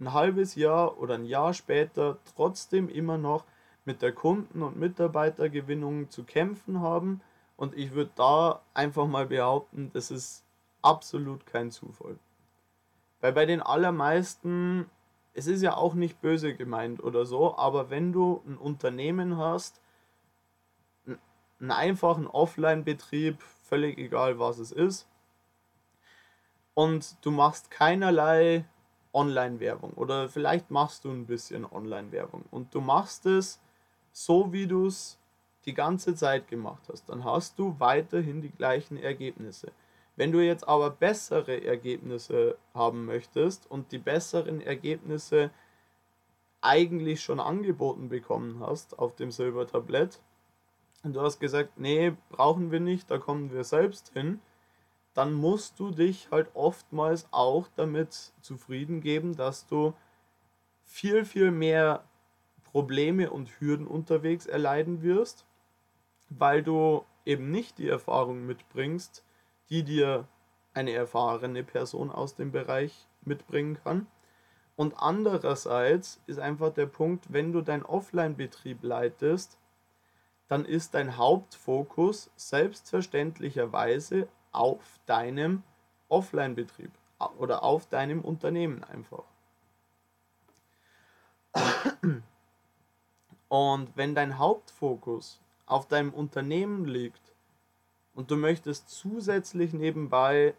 ein 0.00 0.12
halbes 0.12 0.54
Jahr 0.54 0.98
oder 0.98 1.14
ein 1.14 1.24
Jahr 1.24 1.54
später 1.54 2.18
trotzdem 2.34 2.88
immer 2.88 3.18
noch 3.18 3.44
mit 3.84 4.02
der 4.02 4.12
Kunden- 4.12 4.62
und 4.62 4.76
Mitarbeitergewinnung 4.76 6.10
zu 6.10 6.24
kämpfen 6.24 6.80
haben. 6.80 7.20
Und 7.56 7.76
ich 7.76 7.92
würde 7.92 8.10
da 8.16 8.62
einfach 8.72 9.06
mal 9.06 9.26
behaupten, 9.26 9.90
das 9.92 10.10
ist 10.10 10.44
absolut 10.82 11.46
kein 11.46 11.70
Zufall. 11.70 12.18
Weil 13.20 13.32
bei 13.32 13.46
den 13.46 13.62
allermeisten, 13.62 14.90
es 15.32 15.46
ist 15.46 15.62
ja 15.62 15.76
auch 15.76 15.94
nicht 15.94 16.20
böse 16.20 16.54
gemeint 16.54 17.02
oder 17.02 17.24
so, 17.24 17.56
aber 17.56 17.90
wenn 17.90 18.12
du 18.12 18.42
ein 18.46 18.58
Unternehmen 18.58 19.38
hast, 19.38 19.80
einen 21.60 21.70
einfachen 21.70 22.26
Offline-Betrieb, 22.26 23.40
völlig 23.42 23.98
egal 23.98 24.38
was 24.38 24.58
es 24.58 24.72
ist. 24.72 25.08
Und 26.74 27.16
du 27.24 27.30
machst 27.30 27.70
keinerlei 27.70 28.64
Online-Werbung 29.14 29.92
oder 29.92 30.28
vielleicht 30.28 30.70
machst 30.70 31.04
du 31.04 31.10
ein 31.10 31.26
bisschen 31.26 31.64
Online-Werbung 31.64 32.44
und 32.50 32.74
du 32.74 32.80
machst 32.80 33.26
es 33.26 33.60
so, 34.12 34.52
wie 34.52 34.66
du 34.66 34.86
es 34.86 35.18
die 35.64 35.74
ganze 35.74 36.14
Zeit 36.14 36.48
gemacht 36.48 36.82
hast. 36.90 37.08
Dann 37.08 37.24
hast 37.24 37.58
du 37.58 37.76
weiterhin 37.78 38.42
die 38.42 38.50
gleichen 38.50 38.96
Ergebnisse. 38.96 39.72
Wenn 40.16 40.30
du 40.30 40.40
jetzt 40.40 40.68
aber 40.68 40.90
bessere 40.90 41.64
Ergebnisse 41.64 42.56
haben 42.74 43.04
möchtest 43.06 43.70
und 43.70 43.90
die 43.90 43.98
besseren 43.98 44.60
Ergebnisse 44.60 45.50
eigentlich 46.60 47.22
schon 47.22 47.40
angeboten 47.40 48.08
bekommen 48.08 48.60
hast 48.60 48.98
auf 48.98 49.14
dem 49.16 49.30
Silbertablett, 49.30 50.20
und 51.02 51.12
du 51.14 51.20
hast 51.20 51.38
gesagt, 51.38 51.78
nee, 51.78 52.14
brauchen 52.30 52.70
wir 52.70 52.80
nicht, 52.80 53.10
da 53.10 53.18
kommen 53.18 53.52
wir 53.52 53.64
selbst 53.64 54.12
hin, 54.14 54.40
dann 55.14 55.32
musst 55.32 55.78
du 55.78 55.90
dich 55.90 56.28
halt 56.30 56.50
oftmals 56.54 57.28
auch 57.30 57.68
damit 57.76 58.32
zufrieden 58.40 59.00
geben, 59.00 59.36
dass 59.36 59.66
du 59.66 59.94
viel, 60.84 61.24
viel 61.24 61.50
mehr 61.50 62.04
Probleme 62.64 63.30
und 63.30 63.48
Hürden 63.60 63.86
unterwegs 63.86 64.46
erleiden 64.46 65.02
wirst, 65.02 65.46
weil 66.28 66.62
du 66.62 67.04
eben 67.24 67.50
nicht 67.50 67.78
die 67.78 67.88
Erfahrung 67.88 68.44
mitbringst, 68.44 69.24
die 69.70 69.84
dir 69.84 70.26
eine 70.74 70.92
erfahrene 70.92 71.62
Person 71.62 72.10
aus 72.10 72.34
dem 72.34 72.50
Bereich 72.50 73.06
mitbringen 73.22 73.78
kann. 73.82 74.08
Und 74.76 74.94
andererseits 74.98 76.20
ist 76.26 76.40
einfach 76.40 76.74
der 76.74 76.86
Punkt, 76.86 77.32
wenn 77.32 77.52
du 77.52 77.60
deinen 77.60 77.84
Offline-Betrieb 77.84 78.82
leitest, 78.82 79.58
dann 80.48 80.64
ist 80.64 80.94
dein 80.94 81.16
Hauptfokus 81.16 82.32
selbstverständlicherweise 82.34 84.28
auf 84.54 85.00
deinem 85.06 85.62
Offline-Betrieb 86.08 86.90
oder 87.38 87.62
auf 87.62 87.86
deinem 87.86 88.20
Unternehmen 88.20 88.84
einfach. 88.84 89.24
Und 93.48 93.96
wenn 93.96 94.14
dein 94.14 94.38
Hauptfokus 94.38 95.40
auf 95.66 95.86
deinem 95.86 96.12
Unternehmen 96.12 96.84
liegt 96.86 97.32
und 98.14 98.30
du 98.30 98.36
möchtest 98.36 98.88
zusätzlich 98.90 99.72
nebenbei 99.72 100.54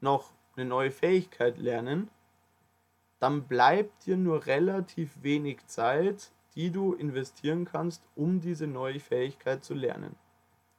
noch 0.00 0.30
eine 0.56 0.64
neue 0.64 0.90
Fähigkeit 0.90 1.58
lernen, 1.58 2.10
dann 3.18 3.44
bleibt 3.48 4.06
dir 4.06 4.16
nur 4.16 4.46
relativ 4.46 5.22
wenig 5.22 5.66
Zeit, 5.66 6.30
die 6.54 6.70
du 6.70 6.94
investieren 6.94 7.64
kannst, 7.64 8.02
um 8.14 8.40
diese 8.40 8.66
neue 8.66 9.00
Fähigkeit 9.00 9.64
zu 9.64 9.74
lernen. 9.74 10.14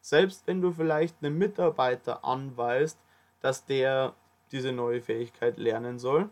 Selbst 0.01 0.47
wenn 0.47 0.61
du 0.61 0.71
vielleicht 0.71 1.15
einen 1.21 1.37
Mitarbeiter 1.37 2.23
anweist, 2.23 2.99
dass 3.41 3.65
der 3.65 4.13
diese 4.51 4.71
neue 4.71 5.01
Fähigkeit 5.01 5.57
lernen 5.57 5.99
soll, 5.99 6.29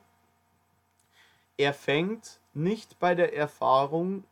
er 1.57 1.73
fängt 1.73 2.39
nicht 2.53 2.99
bei 2.99 3.15
der 3.15 3.35
Erfahrung 3.35 4.23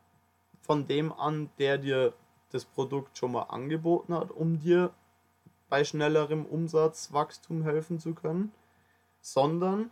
von 0.60 0.86
dem 0.86 1.12
an, 1.12 1.50
der 1.58 1.78
dir 1.78 2.12
das 2.50 2.64
Produkt 2.64 3.18
schon 3.18 3.32
mal 3.32 3.42
angeboten 3.42 4.14
hat, 4.14 4.30
um 4.30 4.60
dir 4.60 4.92
bei 5.68 5.84
schnellerem 5.84 6.46
Umsatzwachstum 6.46 7.62
helfen 7.64 7.98
zu 7.98 8.14
können, 8.14 8.52
sondern 9.20 9.90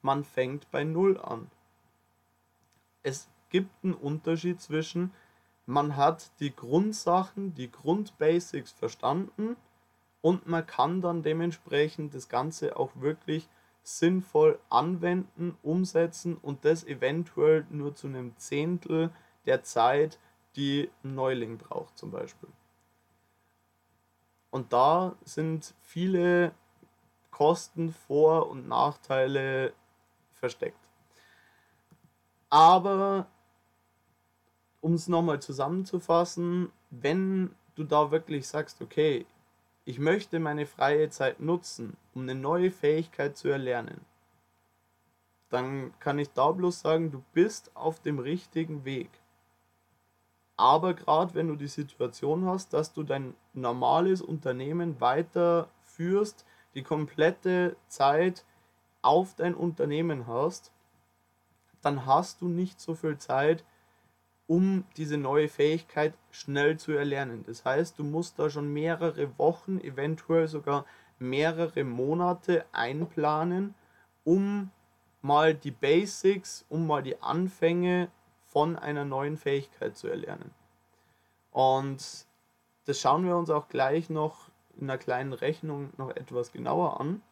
man 0.00 0.24
fängt 0.24 0.70
bei 0.70 0.84
Null 0.84 1.18
an. 1.20 1.50
Es 3.02 3.28
gibt 3.50 3.84
einen 3.84 3.94
Unterschied 3.94 4.60
zwischen, 4.60 5.12
man 5.66 5.96
hat 5.96 6.30
die 6.40 6.54
Grundsachen, 6.54 7.54
die 7.54 7.70
Grundbasics 7.70 8.72
verstanden 8.72 9.56
und 10.20 10.46
man 10.46 10.66
kann 10.66 11.00
dann 11.00 11.22
dementsprechend 11.22 12.14
das 12.14 12.28
Ganze 12.28 12.76
auch 12.76 12.90
wirklich 12.96 13.48
sinnvoll 13.82 14.58
anwenden, 14.70 15.56
umsetzen 15.62 16.36
und 16.36 16.64
das 16.64 16.84
eventuell 16.84 17.66
nur 17.70 17.94
zu 17.94 18.06
einem 18.06 18.36
Zehntel 18.36 19.10
der 19.46 19.62
Zeit, 19.62 20.18
die 20.54 20.90
ein 21.02 21.14
Neuling 21.14 21.58
braucht 21.58 21.98
zum 21.98 22.10
Beispiel. 22.10 22.48
Und 24.50 24.72
da 24.72 25.16
sind 25.24 25.74
viele 25.80 26.52
Kosten, 27.30 27.92
Vor- 27.92 28.50
und 28.50 28.68
Nachteile 28.68 29.72
versteckt. 30.34 30.76
Aber 32.50 33.26
um 34.82 34.94
es 34.94 35.08
nochmal 35.08 35.40
zusammenzufassen, 35.40 36.70
wenn 36.90 37.54
du 37.76 37.84
da 37.84 38.10
wirklich 38.10 38.46
sagst, 38.46 38.82
okay, 38.82 39.24
ich 39.84 39.98
möchte 39.98 40.38
meine 40.38 40.66
freie 40.66 41.08
Zeit 41.08 41.40
nutzen, 41.40 41.96
um 42.14 42.22
eine 42.22 42.34
neue 42.34 42.70
Fähigkeit 42.70 43.36
zu 43.36 43.48
erlernen, 43.48 44.02
dann 45.48 45.92
kann 46.00 46.18
ich 46.18 46.30
da 46.32 46.50
bloß 46.50 46.80
sagen, 46.80 47.10
du 47.10 47.22
bist 47.32 47.74
auf 47.74 48.00
dem 48.00 48.18
richtigen 48.18 48.84
Weg. 48.84 49.10
Aber 50.56 50.94
gerade 50.94 51.34
wenn 51.34 51.48
du 51.48 51.56
die 51.56 51.68
Situation 51.68 52.44
hast, 52.46 52.72
dass 52.72 52.92
du 52.92 53.02
dein 53.02 53.34
normales 53.52 54.20
Unternehmen 54.20 55.00
weiterführst, 55.00 56.44
die 56.74 56.82
komplette 56.82 57.76
Zeit 57.88 58.44
auf 59.00 59.34
dein 59.34 59.54
Unternehmen 59.54 60.26
hast, 60.26 60.72
dann 61.82 62.06
hast 62.06 62.40
du 62.40 62.48
nicht 62.48 62.80
so 62.80 62.94
viel 62.94 63.18
Zeit, 63.18 63.64
um 64.52 64.84
diese 64.98 65.16
neue 65.16 65.48
Fähigkeit 65.48 66.12
schnell 66.30 66.76
zu 66.76 66.92
erlernen. 66.92 67.42
Das 67.46 67.64
heißt, 67.64 67.98
du 67.98 68.04
musst 68.04 68.38
da 68.38 68.50
schon 68.50 68.70
mehrere 68.70 69.38
Wochen, 69.38 69.80
eventuell 69.80 70.46
sogar 70.46 70.84
mehrere 71.18 71.84
Monate 71.84 72.66
einplanen, 72.70 73.74
um 74.24 74.70
mal 75.22 75.54
die 75.54 75.70
Basics, 75.70 76.66
um 76.68 76.86
mal 76.86 77.02
die 77.02 77.22
Anfänge 77.22 78.10
von 78.44 78.76
einer 78.76 79.06
neuen 79.06 79.38
Fähigkeit 79.38 79.96
zu 79.96 80.08
erlernen. 80.08 80.50
Und 81.50 82.26
das 82.84 83.00
schauen 83.00 83.24
wir 83.24 83.38
uns 83.38 83.48
auch 83.48 83.68
gleich 83.68 84.10
noch 84.10 84.50
in 84.76 84.90
einer 84.90 84.98
kleinen 84.98 85.32
Rechnung 85.32 85.94
noch 85.96 86.10
etwas 86.10 86.52
genauer 86.52 87.00
an. 87.00 87.22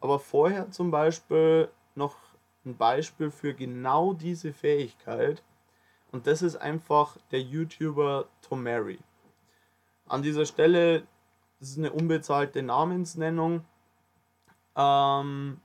Aber 0.00 0.18
vorher 0.18 0.72
zum 0.72 0.90
Beispiel 0.90 1.68
noch 1.94 2.16
ein 2.66 2.76
Beispiel 2.76 3.30
für 3.30 3.54
genau 3.54 4.12
diese 4.12 4.52
Fähigkeit. 4.52 5.40
Und 6.14 6.28
das 6.28 6.42
ist 6.42 6.54
einfach 6.54 7.16
der 7.32 7.40
YouTuber 7.42 8.28
Tomary. 8.40 9.00
An 10.06 10.22
dieser 10.22 10.46
Stelle, 10.46 11.08
das 11.58 11.70
ist 11.70 11.78
eine 11.78 11.90
unbezahlte 11.90 12.62
Namensnennung. 12.62 13.64
Ähm, 14.76 15.60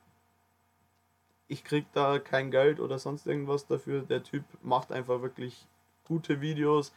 ich 1.48 1.63
krieg 1.63 1.86
da 1.94 2.18
kein 2.18 2.50
Geld 2.50 2.79
oder 2.79 2.98
sonst 2.98 3.27
irgendwas 3.27 3.68
dafür. 3.68 4.01
Der 4.01 4.24
Typ 4.24 4.44
macht 4.63 4.91
einfach 4.91 5.22
wirklich 5.22 5.68
gute 6.08 6.41
Videos. 6.41 6.94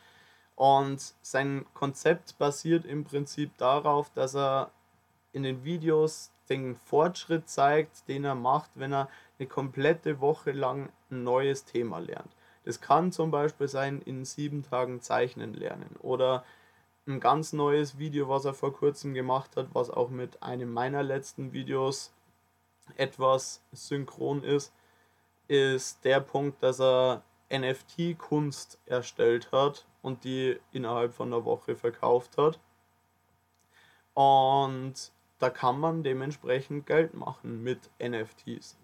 Und 0.54 1.12
sein 1.20 1.66
Konzept 1.74 2.38
basiert 2.38 2.86
im 2.86 3.04
Prinzip 3.04 3.58
darauf, 3.58 4.08
dass 4.14 4.34
er 4.34 4.70
in 5.32 5.42
den 5.42 5.62
Videos 5.62 6.32
den 6.48 6.74
Fortschritt 6.74 7.50
zeigt, 7.50 8.08
den 8.08 8.24
er 8.24 8.34
macht, 8.34 8.70
wenn 8.76 8.94
er 8.94 9.10
eine 9.38 9.46
komplette 9.46 10.22
Woche 10.22 10.52
lang 10.52 10.90
ein 11.10 11.22
neues 11.22 11.66
Thema 11.66 11.98
lernt. 11.98 12.34
Das 12.64 12.80
kann 12.80 13.12
zum 13.12 13.30
Beispiel 13.30 13.68
sein, 13.68 14.00
in 14.02 14.24
sieben 14.24 14.62
Tagen 14.62 15.00
zeichnen 15.00 15.54
lernen 15.54 15.96
oder 16.00 16.44
ein 17.06 17.18
ganz 17.18 17.52
neues 17.52 17.98
Video, 17.98 18.28
was 18.28 18.44
er 18.44 18.54
vor 18.54 18.72
kurzem 18.72 19.14
gemacht 19.14 19.56
hat, 19.56 19.68
was 19.72 19.90
auch 19.90 20.10
mit 20.10 20.42
einem 20.42 20.72
meiner 20.72 21.02
letzten 21.02 21.52
Videos 21.52 22.12
etwas 22.96 23.62
synchron 23.72 24.44
ist, 24.44 24.72
ist 25.48 26.04
der 26.04 26.20
Punkt, 26.20 26.62
dass 26.62 26.80
er 26.80 27.22
NFT-Kunst 27.50 28.78
erstellt 28.86 29.50
hat 29.52 29.86
und 30.00 30.24
die 30.24 30.58
innerhalb 30.72 31.12
von 31.12 31.32
einer 31.32 31.44
Woche 31.44 31.76
verkauft 31.76 32.38
hat. 32.38 32.58
Und 34.14 35.12
da 35.38 35.50
kann 35.50 35.80
man 35.80 36.02
dementsprechend 36.02 36.86
Geld 36.86 37.14
machen 37.14 37.62
mit 37.62 37.90
NFTs. 38.00 38.78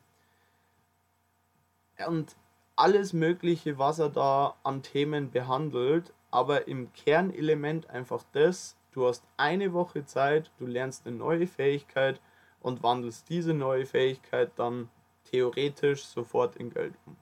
Und 2.07 2.37
alles 2.78 3.12
Mögliche, 3.12 3.76
was 3.78 3.98
er 3.98 4.08
da 4.08 4.54
an 4.62 4.82
Themen 4.82 5.32
behandelt, 5.32 6.12
aber 6.30 6.68
im 6.68 6.92
Kernelement 6.92 7.90
einfach 7.90 8.22
das, 8.32 8.76
du 8.92 9.06
hast 9.06 9.24
eine 9.36 9.72
Woche 9.72 10.04
Zeit, 10.04 10.52
du 10.58 10.66
lernst 10.66 11.06
eine 11.06 11.16
neue 11.16 11.48
Fähigkeit 11.48 12.20
und 12.60 12.82
wandelst 12.84 13.28
diese 13.28 13.52
neue 13.52 13.84
Fähigkeit 13.84 14.52
dann 14.56 14.88
theoretisch 15.24 16.04
sofort 16.04 16.54
in 16.56 16.70
Geld 16.70 16.94
um. 17.04 17.16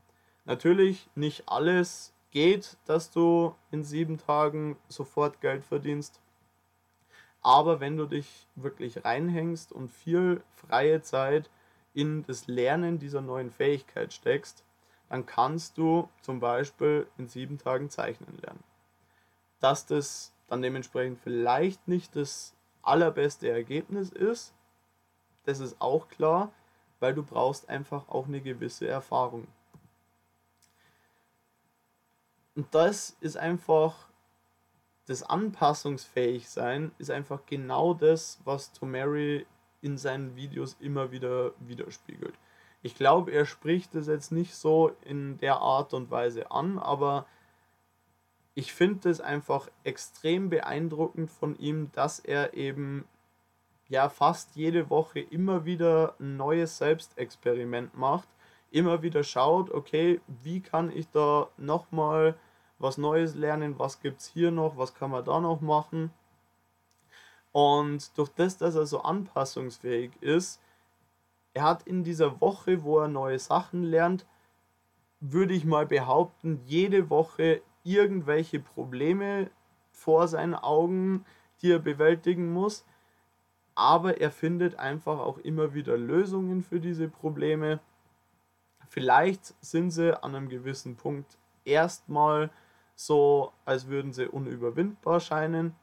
Natürlich 0.45 1.09
nicht 1.15 1.45
alles 1.47 2.13
geht, 2.31 2.77
dass 2.85 3.11
du 3.11 3.55
in 3.71 3.83
sieben 3.83 4.19
Tagen 4.19 4.77
sofort 4.89 5.41
Geld 5.41 5.65
verdienst. 5.65 6.21
Aber 7.41 7.81
wenn 7.81 7.97
du 7.97 8.05
dich 8.05 8.47
wirklich 8.57 9.05
reinhängst 9.07 9.73
und 9.73 9.91
viel 9.91 10.43
freie 10.55 11.01
Zeit 11.01 11.49
in 11.95 12.25
das 12.25 12.47
Lernen 12.47 12.99
dieser 12.99 13.23
neuen 13.23 13.51
Fähigkeit 13.51 14.13
steckst, 14.13 14.66
dann 15.09 15.27
kannst 15.27 15.79
du 15.79 16.09
zum 16.21 16.41
Beispiel 16.41 17.07
in 17.17 17.29
sieben 17.29 17.59
Tagen 17.59 17.91
zeichnen 17.91 18.39
lernen. 18.39 18.65
Dass 19.61 19.87
das 19.87 20.33
dann 20.49 20.63
dementsprechend 20.63 21.19
vielleicht 21.19 21.87
nicht 21.89 22.17
das 22.17 22.55
allerbeste 22.83 23.49
Ergebnis 23.49 24.11
ist, 24.11 24.55
das 25.45 25.61
ist 25.61 25.81
auch 25.81 26.09
klar, 26.09 26.53
weil 27.01 27.15
du 27.15 27.23
brauchst 27.23 27.69
einfach 27.69 28.09
auch 28.09 28.27
eine 28.27 28.41
gewisse 28.41 28.87
Erfahrung. 28.89 29.47
Und 32.55 32.75
das 32.75 33.17
ist 33.21 33.37
einfach, 33.37 34.09
das 35.07 35.23
Anpassungsfähigsein 35.23 36.91
ist 36.99 37.11
einfach 37.11 37.45
genau 37.47 37.95
das, 37.95 38.41
was 38.45 38.73
Tomary 38.73 39.47
in 39.83 39.99
seinen 39.99 40.35
Videos 40.37 40.77
immer 40.81 41.13
wieder 41.13 41.53
widerspiegelt. 41.61 42.35
Ich 42.87 42.95
glaube, 42.95 43.33
er 43.33 43.47
spricht 43.47 43.97
es 43.97 44.07
jetzt 44.07 44.31
nicht 44.31 44.55
so 44.55 44.93
in 45.05 45.39
der 45.39 45.57
Art 45.57 45.93
und 45.93 46.09
Weise 46.13 46.53
an, 46.53 46.79
aber 46.79 47.27
ich 48.55 48.73
finde 48.73 49.11
es 49.11 49.21
einfach 49.21 49.69
extrem 49.83 50.51
beeindruckend 50.51 51.29
von 51.29 51.59
ihm, 51.59 51.91
dass 51.91 52.21
er 52.21 52.55
eben 52.55 53.05
ja 53.89 54.09
fast 54.09 54.55
jede 54.55 54.89
Woche 54.89 55.19
immer 55.19 55.65
wieder 55.65 56.15
ein 56.21 56.37
neues 56.37 56.79
Selbstexperiment 56.79 57.99
macht, 57.99 58.29
immer 58.71 59.03
wieder 59.03 59.25
schaut, 59.25 59.73
okay, 59.73 60.21
wie 60.29 60.61
kann 60.61 60.97
ich 60.97 61.09
da 61.11 61.49
nochmal 61.57 62.37
was 62.79 62.99
Neues 62.99 63.35
lernen, 63.35 63.81
was 63.81 63.99
gibt 63.99 64.21
es 64.21 64.29
hier 64.29 64.53
noch, 64.53 64.77
was 64.77 64.95
kann 64.95 65.11
man 65.11 65.25
da 65.25 65.41
noch 65.41 65.61
machen. 65.61 66.13
Und 67.51 68.17
durch 68.17 68.29
das, 68.29 68.59
dass 68.59 68.77
er 68.77 68.87
so 68.87 69.01
anpassungsfähig 69.01 70.13
ist, 70.21 70.61
er 71.57 71.63
hat 71.63 71.85
in 71.85 72.05
dieser 72.05 72.43
Woche, 72.43 72.83
wo 72.83 72.99
er 72.99 73.09
neue 73.09 73.39
Sachen 73.39 73.83
lernt, 73.83 74.27
würde 75.21 75.55
ich 75.55 75.65
mal 75.65 75.87
behaupten, 75.87 76.61
jede 76.67 77.09
Woche 77.09 77.63
irgendwelche 77.83 78.61
Probleme 78.61 79.51
vor 79.91 80.29
seinen 80.29 80.55
Augen, 80.55 81.25
die 81.63 81.73
er 81.73 81.79
bewältigen 81.79 82.53
muss. 82.53 82.85
Aber 83.75 84.21
er 84.21 84.31
findet 84.31 84.79
einfach 84.79 85.19
auch 85.19 85.39
immer 85.39 85.73
wieder 85.73 85.97
Lösungen 85.97 86.63
für 86.63 86.79
diese 86.79 87.09
Probleme. 87.09 87.81
Vielleicht 88.91 89.55
sind 89.65 89.93
sie 89.93 90.23
an 90.23 90.35
einem 90.35 90.51
gewissen 90.51 90.97
Punkt 90.97 91.39
erstmal 91.65 92.51
so, 92.95 93.55
als 93.65 93.87
würden 93.87 94.13
sie 94.13 94.29
unüberwindbar 94.29 95.21
scheinen. 95.21 95.75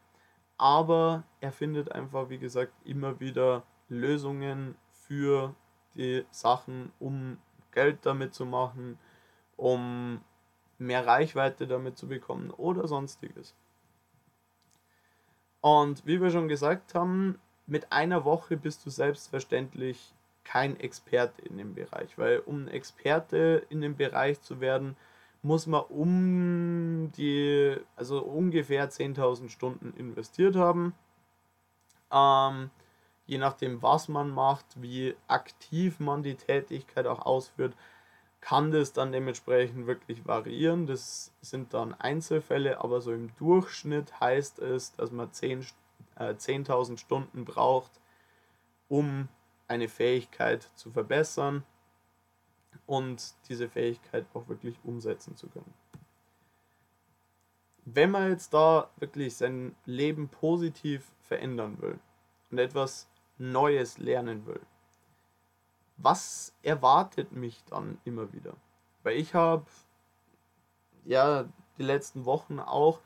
Aber 0.56 1.24
er 1.42 1.52
findet 1.52 1.92
einfach, 1.92 2.30
wie 2.30 2.38
gesagt, 2.38 2.74
immer 2.86 3.20
wieder 3.20 3.64
Lösungen 3.90 4.76
für 4.92 5.56
die 5.96 6.26
Sachen, 6.32 6.92
um 7.00 7.38
Geld 7.72 8.00
damit 8.06 8.34
zu 8.34 8.46
machen, 8.46 8.98
um 9.58 10.22
mehr 10.78 11.06
Reichweite 11.06 11.68
damit 11.68 11.98
zu 11.98 12.08
bekommen 12.08 12.52
oder 12.52 12.88
sonstiges. 12.88 13.56
Und 15.62 16.06
wie 16.06 16.22
wir 16.22 16.30
schon 16.30 16.48
gesagt 16.48 16.94
haben, 16.94 17.40
mit 17.68 17.92
einer 17.92 18.26
Woche 18.26 18.58
bist 18.58 18.86
du 18.86 18.90
selbstverständlich 18.90 20.14
kein 20.44 20.78
Experte 20.80 21.42
in 21.44 21.58
dem 21.58 21.74
Bereich, 21.74 22.18
weil 22.18 22.40
um 22.40 22.68
Experte 22.68 23.66
in 23.70 23.80
dem 23.80 23.96
Bereich 23.96 24.42
zu 24.42 24.60
werden, 24.60 24.98
muss 25.42 25.68
man 25.68 25.84
um 25.84 27.12
die, 27.14 27.76
also 27.96 28.22
ungefähr 28.22 28.90
10.000 28.90 29.50
Stunden 29.50 29.94
investiert 29.98 30.56
haben. 30.56 30.94
Ähm, 32.12 32.70
je 33.26 33.38
nachdem, 33.38 33.82
was 33.82 34.08
man 34.08 34.30
macht, 34.30 34.66
wie 34.82 35.16
aktiv 35.28 36.00
man 36.00 36.24
die 36.24 36.36
Tätigkeit 36.36 37.08
auch 37.08 37.26
ausführt, 37.26 37.74
kann 38.42 38.72
das 38.72 38.92
dann 38.92 39.14
dementsprechend 39.14 39.88
wirklich 39.88 40.26
variieren. 40.26 40.86
Das 40.86 41.32
sind 41.42 41.74
dann 41.74 41.94
Einzelfälle, 41.94 42.82
aber 42.82 43.00
so 43.00 43.14
im 43.14 43.34
Durchschnitt 43.38 44.20
heißt 44.20 44.60
es, 44.60 44.92
dass 44.94 45.12
man 45.12 45.30
10.000 45.30 45.72
äh, 46.18 46.36
10 46.36 46.98
Stunden 46.98 47.46
braucht, 47.46 47.92
um 48.90 49.30
eine 49.70 49.88
Fähigkeit 49.88 50.70
zu 50.76 50.92
verbessern 50.92 51.64
und 52.86 53.34
diese 53.48 53.70
Fähigkeit 53.70 54.26
auch 54.34 54.50
wirklich 54.50 54.76
umsetzen 54.84 55.38
zu 55.38 55.48
können. 55.48 55.74
Wenn 57.86 58.12
man 58.12 58.30
jetzt 58.30 58.54
da 58.54 58.90
wirklich 58.98 59.36
sein 59.36 59.76
Leben 59.86 60.28
positiv 60.28 61.12
verändern 61.22 61.82
will 61.82 62.00
und 62.52 62.58
etwas 62.58 63.08
Neues 63.38 63.98
lernen 63.98 64.46
will, 64.46 64.62
was 65.98 66.54
erwartet 66.62 67.32
mich 67.32 67.64
dann 67.66 67.98
immer 68.04 68.34
wieder? 68.34 68.56
Weil 69.04 69.18
ich 69.18 69.34
habe 69.34 69.66
ja 71.06 71.46
die 71.78 71.84
letzten 71.84 72.26
Wochen 72.26 72.60
auch 72.60 73.00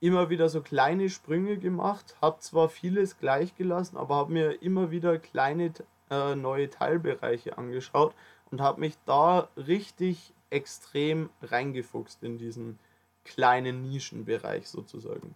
immer 0.00 0.30
wieder 0.30 0.48
so 0.48 0.60
kleine 0.60 1.08
Sprünge 1.08 1.58
gemacht, 1.58 2.16
habe 2.20 2.40
zwar 2.40 2.68
vieles 2.68 3.18
gleich 3.18 3.54
gelassen, 3.54 3.96
aber 3.96 4.16
habe 4.16 4.32
mir 4.32 4.62
immer 4.62 4.90
wieder 4.90 5.18
kleine 5.18 5.72
äh, 6.10 6.34
neue 6.34 6.70
Teilbereiche 6.70 7.58
angeschaut 7.58 8.14
und 8.50 8.60
habe 8.60 8.80
mich 8.80 8.96
da 9.06 9.48
richtig 9.56 10.32
extrem 10.50 11.30
reingefuchst 11.42 12.22
in 12.22 12.38
diesen 12.38 12.78
kleinen 13.24 13.82
Nischenbereich 13.82 14.68
sozusagen. 14.68 15.34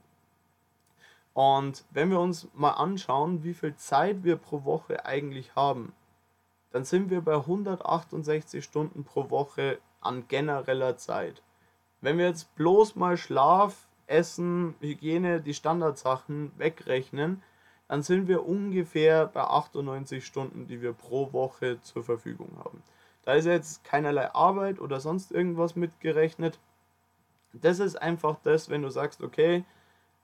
Und 1.41 1.87
wenn 1.93 2.11
wir 2.11 2.21
uns 2.21 2.49
mal 2.53 2.73
anschauen, 2.73 3.45
wie 3.45 3.55
viel 3.55 3.75
Zeit 3.75 4.25
wir 4.25 4.37
pro 4.37 4.65
Woche 4.65 5.07
eigentlich 5.07 5.57
haben, 5.57 5.95
dann 6.71 6.85
sind 6.85 7.09
wir 7.09 7.23
bei 7.23 7.35
168 7.35 8.63
Stunden 8.63 9.05
pro 9.05 9.31
Woche 9.31 9.79
an 10.03 10.29
genereller 10.29 10.99
Zeit. 10.99 11.43
Wenn 12.03 12.19
wir 12.19 12.27
jetzt 12.27 12.55
bloß 12.57 12.95
mal 12.95 13.17
Schlaf, 13.17 13.89
Essen, 14.07 14.75
Hygiene, 14.81 15.41
die 15.41 15.55
Standardsachen 15.55 16.53
wegrechnen, 16.59 17.43
dann 17.89 18.03
sind 18.03 18.29
wir 18.29 18.47
ungefähr 18.47 19.25
bei 19.27 19.41
98 19.41 20.27
Stunden, 20.27 20.67
die 20.67 20.83
wir 20.83 20.93
pro 20.93 21.33
Woche 21.33 21.81
zur 21.81 22.05
Verfügung 22.05 22.51
haben. 22.63 22.83
Da 23.23 23.33
ist 23.33 23.47
jetzt 23.47 23.83
keinerlei 23.83 24.31
Arbeit 24.35 24.79
oder 24.79 25.01
sonst 25.01 25.33
irgendwas 25.33 25.75
mitgerechnet. 25.75 26.59
Das 27.55 27.79
ist 27.79 27.97
einfach 27.97 28.37
das, 28.43 28.69
wenn 28.69 28.83
du 28.83 28.91
sagst, 28.91 29.23
okay, 29.23 29.65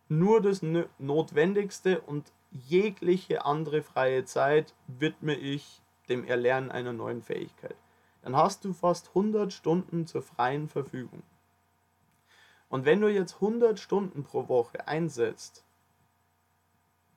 nur 0.09 0.41
das 0.41 0.63
Notwendigste 0.99 2.01
und 2.01 2.33
jegliche 2.51 3.45
andere 3.45 3.83
freie 3.83 4.25
Zeit 4.25 4.75
widme 4.87 5.35
ich 5.35 5.83
dem 6.09 6.25
Erlernen 6.25 6.71
einer 6.71 6.93
neuen 6.93 7.23
Fähigkeit. 7.23 7.77
Dann 8.23 8.37
hast 8.37 8.65
du 8.65 8.73
fast 8.73 9.09
100 9.09 9.53
Stunden 9.53 10.07
zur 10.07 10.23
freien 10.23 10.69
Verfügung. 10.69 11.23
Und 12.69 12.85
wenn 12.85 13.01
du 13.01 13.09
jetzt 13.09 13.35
100 13.35 13.79
Stunden 13.79 14.25
pro 14.25 14.49
Woche 14.49 14.89
einsetzt, 14.89 15.65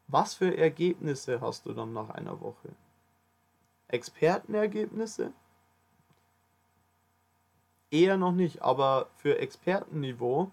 was 0.08 0.34
für 0.34 0.58
Ergebnisse 0.58 1.42
hast 1.42 1.66
du 1.66 1.74
dann 1.74 1.94
nach 1.94 2.10
einer 2.10 2.42
Woche? 2.42 2.70
Expertenergebnisse? 3.88 5.34
Eher 7.92 8.18
noch 8.18 8.32
nicht, 8.32 8.62
aber 8.62 9.10
für 9.18 9.40
Expertenniveau 9.40 10.52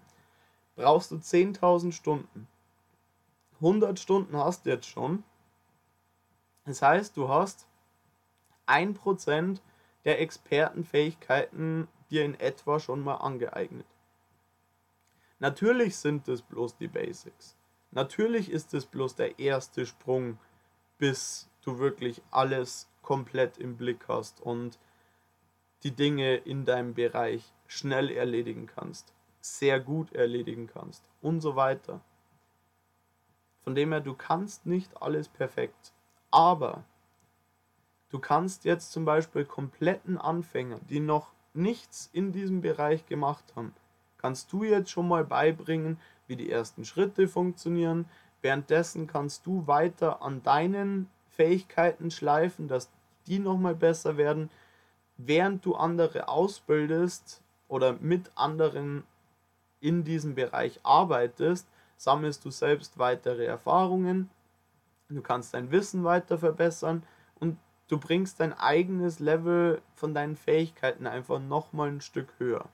brauchst 0.77 1.11
du 1.11 1.15
10.000 1.15 1.91
Stunden. 1.91 2.47
100 3.55 3.99
Stunden 3.99 4.37
hast 4.37 4.65
du 4.65 4.69
jetzt 4.69 4.87
schon. 4.87 5.23
Das 6.65 6.81
heißt, 6.81 7.17
du 7.17 7.27
hast 7.27 7.67
1% 8.67 9.59
der 10.05 10.21
Expertenfähigkeiten 10.21 11.87
dir 12.09 12.23
in 12.23 12.39
etwa 12.39 12.79
schon 12.79 13.01
mal 13.01 13.15
angeeignet. 13.15 13.87
Natürlich 15.39 15.97
sind 15.97 16.27
es 16.27 16.41
bloß 16.41 16.77
die 16.77 16.87
Basics. 16.87 17.57
Natürlich 17.91 18.49
ist 18.49 18.73
es 18.73 18.85
bloß 18.85 19.15
der 19.15 19.39
erste 19.39 19.85
Sprung, 19.85 20.37
bis 20.97 21.49
du 21.61 21.79
wirklich 21.79 22.21
alles 22.31 22.87
komplett 23.01 23.57
im 23.57 23.77
Blick 23.77 24.07
hast 24.07 24.41
und 24.41 24.79
die 25.83 25.91
Dinge 25.91 26.35
in 26.35 26.65
deinem 26.65 26.93
Bereich 26.93 27.53
schnell 27.67 28.11
erledigen 28.11 28.67
kannst, 28.67 29.13
sehr 29.55 29.79
gut 29.79 30.13
erledigen 30.13 30.67
kannst 30.67 31.03
und 31.21 31.41
so 31.41 31.55
weiter. 31.55 32.01
Von 33.63 33.75
dem 33.75 33.91
her, 33.91 34.01
du 34.01 34.13
kannst 34.13 34.65
nicht 34.65 35.01
alles 35.01 35.27
perfekt, 35.27 35.93
aber 36.31 36.83
du 38.09 38.19
kannst 38.19 38.65
jetzt 38.65 38.91
zum 38.91 39.05
Beispiel 39.05 39.45
kompletten 39.45 40.17
Anfänger, 40.17 40.79
die 40.89 40.99
noch 40.99 41.31
nichts 41.53 42.09
in 42.13 42.31
diesem 42.31 42.61
Bereich 42.61 43.05
gemacht 43.05 43.55
haben, 43.55 43.73
kannst 44.17 44.51
du 44.53 44.63
jetzt 44.63 44.89
schon 44.89 45.07
mal 45.07 45.25
beibringen, 45.25 45.99
wie 46.27 46.35
die 46.35 46.51
ersten 46.51 46.85
Schritte 46.85 47.27
funktionieren. 47.27 48.05
Währenddessen 48.41 49.07
kannst 49.07 49.45
du 49.45 49.67
weiter 49.67 50.21
an 50.21 50.43
deinen 50.43 51.09
Fähigkeiten 51.29 52.11
schleifen, 52.11 52.67
dass 52.67 52.89
die 53.27 53.39
nochmal 53.39 53.75
besser 53.75 54.17
werden 54.17 54.49
während 55.17 55.65
du 55.65 55.75
andere 55.75 56.29
ausbildest 56.29 57.41
oder 57.67 57.93
mit 57.99 58.31
anderen 58.35 59.03
in 59.79 60.03
diesem 60.03 60.35
Bereich 60.35 60.79
arbeitest, 60.83 61.67
sammelst 61.97 62.45
du 62.45 62.51
selbst 62.51 62.97
weitere 62.97 63.45
Erfahrungen, 63.45 64.29
du 65.09 65.21
kannst 65.21 65.53
dein 65.53 65.71
Wissen 65.71 66.03
weiter 66.03 66.37
verbessern 66.37 67.03
und 67.39 67.57
du 67.87 67.97
bringst 67.99 68.39
dein 68.39 68.53
eigenes 68.53 69.19
Level 69.19 69.81
von 69.93 70.13
deinen 70.13 70.35
Fähigkeiten 70.35 71.07
einfach 71.07 71.39
nochmal 71.39 71.89
ein 71.89 72.01
Stück 72.01 72.33
höher. 72.37 72.67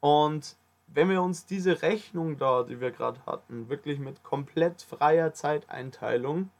Und 0.00 0.56
wenn 0.88 1.08
wir 1.08 1.22
uns 1.22 1.46
diese 1.46 1.82
Rechnung 1.82 2.36
da, 2.36 2.64
die 2.64 2.80
wir 2.80 2.90
gerade 2.90 3.24
hatten, 3.24 3.68
wirklich 3.68 3.98
mit 3.98 4.22
komplett 4.22 4.82
freier 4.82 5.32
Zeiteinteilung 5.32 6.50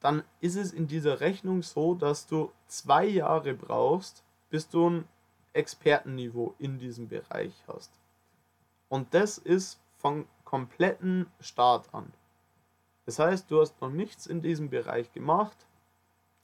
dann 0.00 0.22
ist 0.40 0.56
es 0.56 0.72
in 0.72 0.86
dieser 0.86 1.20
Rechnung 1.20 1.62
so, 1.62 1.94
dass 1.94 2.26
du 2.26 2.52
zwei 2.66 3.04
Jahre 3.04 3.54
brauchst, 3.54 4.22
bis 4.50 4.68
du 4.68 4.88
ein 4.88 5.08
Expertenniveau 5.52 6.54
in 6.58 6.78
diesem 6.78 7.08
Bereich 7.08 7.52
hast. 7.66 7.92
Und 8.88 9.12
das 9.14 9.38
ist 9.38 9.80
von 9.96 10.26
kompletten 10.44 11.26
Start 11.40 11.92
an. 11.92 12.12
Das 13.06 13.18
heißt, 13.18 13.50
du 13.50 13.60
hast 13.60 13.80
noch 13.80 13.90
nichts 13.90 14.26
in 14.26 14.42
diesem 14.42 14.70
Bereich 14.70 15.12
gemacht 15.12 15.56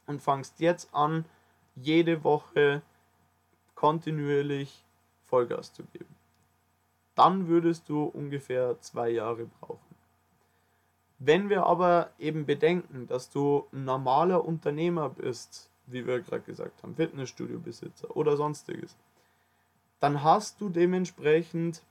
und 0.06 0.22
fangst 0.22 0.60
jetzt 0.60 0.94
an, 0.94 1.24
jede 1.76 2.24
Woche 2.24 2.82
kontinuierlich 3.74 4.84
Vollgas 5.24 5.72
zu 5.72 5.82
geben. 5.84 6.14
Dann 7.14 7.48
würdest 7.48 7.88
du 7.88 8.04
ungefähr 8.04 8.80
zwei 8.80 9.10
Jahre 9.10 9.46
brauchen. 9.60 9.94
Wenn 11.18 11.48
wir 11.48 11.64
aber 11.64 12.10
eben 12.18 12.44
bedenken, 12.44 13.06
dass 13.06 13.30
du 13.30 13.66
ein 13.72 13.84
normaler 13.84 14.44
Unternehmer 14.44 15.10
bist, 15.10 15.70
wie 15.86 16.06
wir 16.06 16.20
gerade 16.20 16.42
gesagt 16.42 16.82
haben, 16.82 16.96
Fitnessstudio-Besitzer 16.96 18.16
oder 18.16 18.36
sonstiges, 18.36 18.96
dann 20.00 20.22
hast 20.22 20.60
du 20.60 20.68
dementsprechend 20.68 21.82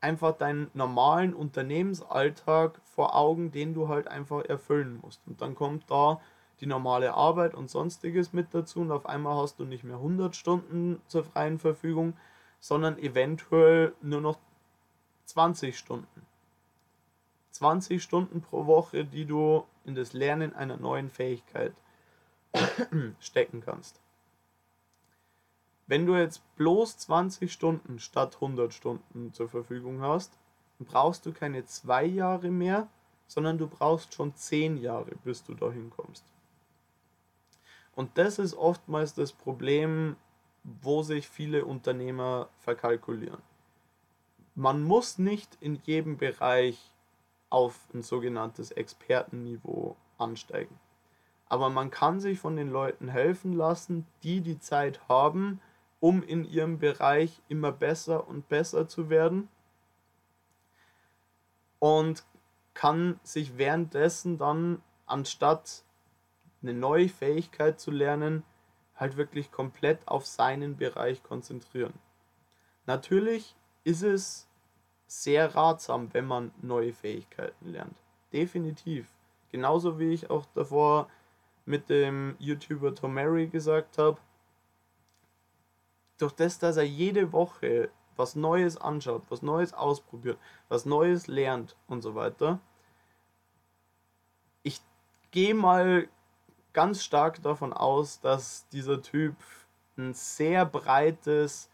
einfach 0.00 0.36
deinen 0.36 0.70
normalen 0.74 1.34
Unternehmensalltag 1.34 2.80
vor 2.84 3.16
Augen, 3.16 3.50
den 3.50 3.74
du 3.74 3.88
halt 3.88 4.08
einfach 4.08 4.44
erfüllen 4.44 5.00
musst. 5.02 5.20
Und 5.26 5.40
dann 5.40 5.54
kommt 5.54 5.90
da 5.90 6.20
die 6.60 6.66
normale 6.66 7.14
Arbeit 7.14 7.54
und 7.54 7.70
sonstiges 7.70 8.32
mit 8.32 8.54
dazu 8.54 8.80
und 8.80 8.90
auf 8.90 9.06
einmal 9.06 9.36
hast 9.36 9.58
du 9.58 9.64
nicht 9.64 9.84
mehr 9.84 9.96
100 9.96 10.34
Stunden 10.34 11.00
zur 11.06 11.24
freien 11.24 11.58
Verfügung, 11.58 12.14
sondern 12.60 12.98
eventuell 12.98 13.94
nur 14.00 14.20
noch 14.20 14.38
20 15.26 15.76
Stunden. 15.76 16.26
20 17.50 18.02
Stunden 18.02 18.40
pro 18.42 18.66
Woche, 18.66 19.04
die 19.04 19.24
du 19.24 19.64
in 19.84 19.94
das 19.94 20.12
Lernen 20.12 20.54
einer 20.54 20.76
neuen 20.76 21.10
Fähigkeit 21.10 21.74
stecken 23.20 23.60
kannst. 23.60 24.00
Wenn 25.86 26.06
du 26.06 26.16
jetzt 26.16 26.42
bloß 26.56 26.98
20 26.98 27.52
Stunden 27.52 27.98
statt 27.98 28.36
100 28.36 28.72
Stunden 28.72 29.32
zur 29.32 29.48
Verfügung 29.48 30.00
hast, 30.00 30.36
brauchst 30.80 31.24
du 31.26 31.32
keine 31.32 31.64
zwei 31.64 32.04
Jahre 32.04 32.50
mehr, 32.50 32.88
sondern 33.28 33.58
du 33.58 33.66
brauchst 33.66 34.14
schon 34.14 34.34
10 34.34 34.78
Jahre, 34.78 35.12
bis 35.24 35.44
du 35.44 35.54
dahin 35.54 35.90
kommst. 35.90 36.24
Und 37.94 38.18
das 38.18 38.38
ist 38.38 38.54
oftmals 38.54 39.14
das 39.14 39.32
Problem, 39.32 40.16
wo 40.64 41.02
sich 41.02 41.28
viele 41.28 41.64
Unternehmer 41.64 42.48
verkalkulieren. 42.58 43.42
Man 44.54 44.82
muss 44.82 45.18
nicht 45.18 45.56
in 45.60 45.76
jedem 45.84 46.18
Bereich 46.18 46.92
auf 47.48 47.78
ein 47.94 48.02
sogenanntes 48.02 48.70
Expertenniveau 48.70 49.96
ansteigen. 50.18 50.78
Aber 51.48 51.70
man 51.70 51.90
kann 51.90 52.20
sich 52.20 52.38
von 52.38 52.56
den 52.56 52.70
Leuten 52.70 53.08
helfen 53.08 53.52
lassen, 53.52 54.06
die 54.22 54.40
die 54.40 54.58
Zeit 54.58 55.08
haben, 55.08 55.60
um 56.00 56.22
in 56.22 56.44
ihrem 56.44 56.78
Bereich 56.78 57.40
immer 57.48 57.72
besser 57.72 58.26
und 58.26 58.48
besser 58.48 58.88
zu 58.88 59.08
werden. 59.08 59.48
Und 61.78 62.24
kann 62.74 63.20
sich 63.22 63.58
währenddessen 63.58 64.38
dann, 64.38 64.82
anstatt 65.06 65.84
eine 66.62 66.74
neue 66.74 67.08
Fähigkeit 67.08 67.80
zu 67.80 67.90
lernen, 67.90 68.42
halt 68.96 69.16
wirklich 69.16 69.52
komplett 69.52 70.06
auf 70.08 70.26
seinen 70.26 70.76
Bereich 70.76 71.22
konzentrieren. 71.22 71.94
Natürlich 72.86 73.54
ist 73.84 74.02
es 74.02 74.48
sehr 75.06 75.54
ratsam, 75.54 76.12
wenn 76.12 76.26
man 76.26 76.52
neue 76.60 76.92
Fähigkeiten 76.92 77.68
lernt. 77.68 77.96
Definitiv. 78.32 79.12
Genauso 79.50 79.98
wie 79.98 80.12
ich 80.12 80.30
auch 80.30 80.46
davor 80.54 81.08
mit 81.66 81.90
dem 81.90 82.36
YouTuber 82.38 82.94
Tomary 82.94 83.48
gesagt 83.48 83.98
habe, 83.98 84.18
durch 86.18 86.32
das, 86.32 86.58
dass 86.58 86.78
er 86.78 86.86
jede 86.86 87.32
Woche 87.32 87.90
was 88.16 88.34
Neues 88.34 88.78
anschaut, 88.78 89.24
was 89.28 89.42
Neues 89.42 89.74
ausprobiert, 89.74 90.38
was 90.68 90.86
Neues 90.86 91.26
lernt 91.26 91.76
und 91.86 92.00
so 92.00 92.14
weiter. 92.14 92.60
Ich 94.62 94.80
gehe 95.30 95.54
mal 95.54 96.08
ganz 96.72 97.04
stark 97.04 97.42
davon 97.42 97.72
aus, 97.72 98.20
dass 98.20 98.68
dieser 98.68 99.02
Typ 99.02 99.34
ein 99.98 100.14
sehr 100.14 100.64
breites, 100.64 101.70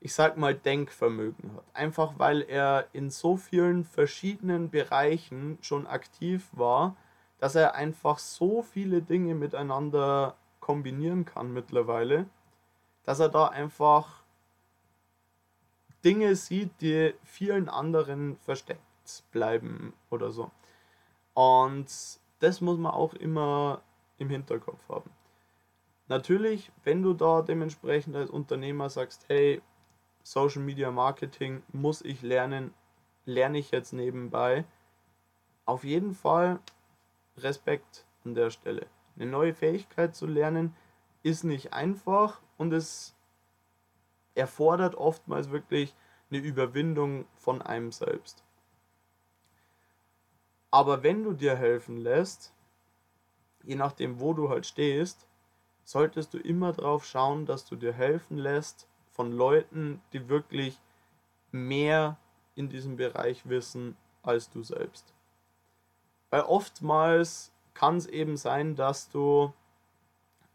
ich 0.00 0.14
sag 0.14 0.36
mal, 0.36 0.54
Denkvermögen 0.54 1.54
hat. 1.54 1.64
Einfach 1.72 2.14
weil 2.18 2.42
er 2.42 2.88
in 2.92 3.10
so 3.10 3.36
vielen 3.36 3.84
verschiedenen 3.84 4.70
Bereichen 4.70 5.58
schon 5.60 5.86
aktiv 5.86 6.48
war, 6.52 6.96
dass 7.40 7.54
er 7.54 7.74
einfach 7.74 8.18
so 8.18 8.62
viele 8.62 9.02
Dinge 9.02 9.34
miteinander 9.34 10.36
kombinieren 10.60 11.24
kann 11.24 11.52
mittlerweile, 11.52 12.26
dass 13.02 13.18
er 13.18 13.30
da 13.30 13.46
einfach 13.46 14.22
Dinge 16.04 16.36
sieht, 16.36 16.70
die 16.80 17.14
vielen 17.24 17.68
anderen 17.68 18.36
versteckt 18.38 18.80
bleiben 19.32 19.94
oder 20.10 20.30
so. 20.30 20.50
Und 21.34 21.86
das 22.40 22.60
muss 22.60 22.78
man 22.78 22.92
auch 22.92 23.14
immer 23.14 23.80
im 24.18 24.28
Hinterkopf 24.28 24.88
haben. 24.88 25.10
Natürlich, 26.08 26.70
wenn 26.84 27.02
du 27.02 27.14
da 27.14 27.40
dementsprechend 27.40 28.16
als 28.16 28.30
Unternehmer 28.30 28.90
sagst, 28.90 29.24
hey, 29.28 29.62
Social 30.22 30.62
Media 30.62 30.90
Marketing 30.90 31.62
muss 31.72 32.02
ich 32.02 32.20
lernen, 32.20 32.74
lerne 33.24 33.58
ich 33.58 33.70
jetzt 33.70 33.92
nebenbei. 33.92 34.64
Auf 35.64 35.84
jeden 35.84 36.14
Fall 36.14 36.58
Respekt 37.42 38.04
an 38.24 38.34
der 38.34 38.50
Stelle. 38.50 38.86
Eine 39.16 39.26
neue 39.26 39.54
Fähigkeit 39.54 40.14
zu 40.14 40.26
lernen 40.26 40.74
ist 41.22 41.44
nicht 41.44 41.72
einfach 41.72 42.40
und 42.56 42.72
es 42.72 43.14
erfordert 44.34 44.94
oftmals 44.94 45.50
wirklich 45.50 45.94
eine 46.30 46.40
Überwindung 46.40 47.26
von 47.36 47.60
einem 47.60 47.92
selbst. 47.92 48.44
Aber 50.70 51.02
wenn 51.02 51.24
du 51.24 51.32
dir 51.32 51.56
helfen 51.56 51.98
lässt, 51.98 52.52
je 53.64 53.74
nachdem, 53.74 54.20
wo 54.20 54.32
du 54.32 54.48
halt 54.48 54.66
stehst, 54.66 55.26
solltest 55.84 56.32
du 56.32 56.38
immer 56.38 56.72
darauf 56.72 57.04
schauen, 57.04 57.46
dass 57.46 57.64
du 57.64 57.74
dir 57.74 57.92
helfen 57.92 58.38
lässt 58.38 58.86
von 59.10 59.32
Leuten, 59.32 60.00
die 60.12 60.28
wirklich 60.28 60.80
mehr 61.50 62.16
in 62.54 62.68
diesem 62.68 62.96
Bereich 62.96 63.48
wissen 63.48 63.96
als 64.22 64.48
du 64.50 64.62
selbst. 64.62 65.12
Weil 66.30 66.42
oftmals 66.42 67.52
kann 67.74 67.96
es 67.96 68.06
eben 68.06 68.36
sein, 68.36 68.76
dass 68.76 69.10
du 69.10 69.52